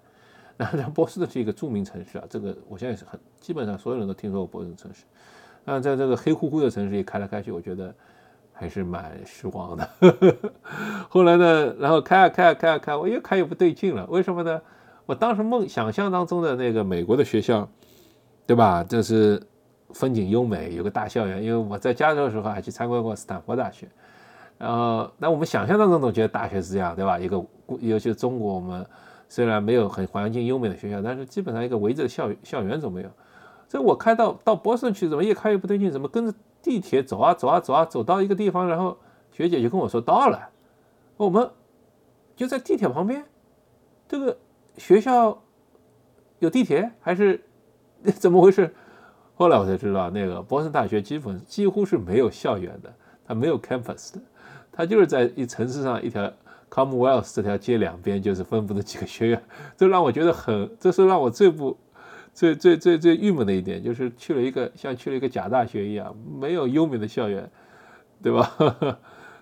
[0.57, 5.03] 那波士顿是一个著名城市啊，这个我现在是很基本上所有人都听说过波士顿城市。
[5.65, 7.93] 那在这个黑乎乎的城市里开来开去，我觉得
[8.53, 9.89] 还是蛮失望的。
[11.09, 14.05] 后来呢，然后开啊开啊开啊开，我越开越不对劲了。
[14.07, 14.61] 为什么呢？
[15.05, 17.69] 我当时梦想象当中的那个美国的学校，
[18.45, 18.83] 对吧？
[18.83, 19.41] 这是
[19.95, 21.41] 风景优美，有个大校园。
[21.41, 23.87] 因为我在加州的时候还去参观过斯坦福大学。
[24.57, 27.17] 然后，那我们想象当中总觉得大学是这样，对吧？
[27.17, 27.43] 一个
[27.79, 28.85] 尤其是中国我们。
[29.27, 33.09] 虽然没有很环境优美的学校，但是基本上一个围着校校园总没有。
[33.67, 35.91] 这我开到到波士顿去，怎么越开越不对劲？
[35.91, 38.95] 怎么跟着地铁走啊走啊走啊，走到一个地方，然后
[39.31, 40.49] 学姐就跟我说到了，
[41.17, 41.49] 我们
[42.35, 43.25] 就在地铁旁边。
[44.07, 44.37] 这个
[44.77, 45.41] 学校
[46.37, 47.43] 有地铁还是
[48.19, 48.75] 怎么回事？
[49.35, 52.91] 后来我才知道，那个波士顿大学基本几乎是没有校园的，
[53.27, 54.19] 它没有 campus 的，
[54.71, 56.31] 它就是在一城市上一条。
[56.67, 59.41] Commonwealth 这条街两边就是分布的几个学院，
[59.77, 61.77] 这让我觉得很，这是让我最不、
[62.33, 67.49] 最最最最郁闷的一点，就是去了一个像去了一个假大学一样，没有优美的校园，
[68.21, 68.51] 对吧？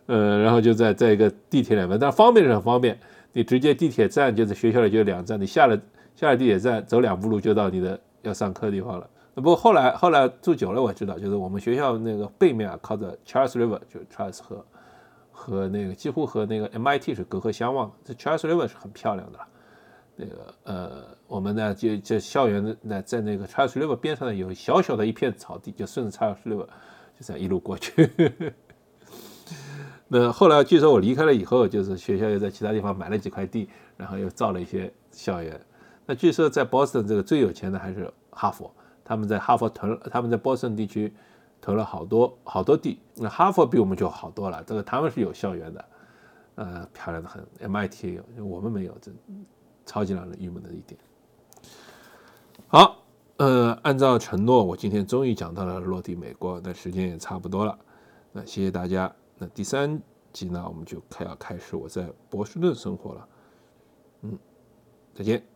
[0.06, 3.00] 呃，然后就在在一个地铁两边，但方便是很方便，
[3.32, 5.80] 你直接地铁站就是学校里就两站，你下了
[6.16, 9.10] 下了地铁站走两步路就到你的要上课的地方了。
[9.36, 14.66] 不过后来后来住久了，我知道就是我们学校那个背面啊靠着 Charles River，就 Charles 河。
[15.36, 19.40] 和那个几乎和那个 MIT 是隔河相望，这 Charles River 是很漂亮的。
[20.16, 28.10] 那个呃，我们呢就这校园呢在那个 Charles River 边上呢有小小的一片草地，就顺着 Charles River 就这样一路过去。
[30.08, 33.68] 那后来据说我离开了以后，就是学校又在其他地方买了几块地，
[33.98, 35.60] 然后又造了一些校园。
[36.06, 38.72] 那据说在 Boston 这个最有钱的还是哈佛，
[39.04, 41.14] 他们在哈佛屯，他们在波士顿地区。
[41.66, 44.62] 投了好多好多地，那哈佛比我们就好多了。
[44.66, 45.86] 这个他们是有校园的，
[46.56, 47.42] 呃，漂亮的很。
[47.62, 49.10] MIT 也有，我们没有，这
[49.86, 51.00] 超级让人郁闷的一点。
[52.68, 52.98] 好，
[53.38, 57.80] 呃，按照承诺，我今天终于讲到了落地美国，那时间也差不多了。
[58.34, 59.10] 那谢谢大家。
[59.38, 59.98] 那第三
[60.34, 63.28] 集呢，我们就开要开始我在波士顿生活了。
[64.24, 64.38] 嗯，
[65.14, 65.53] 再见。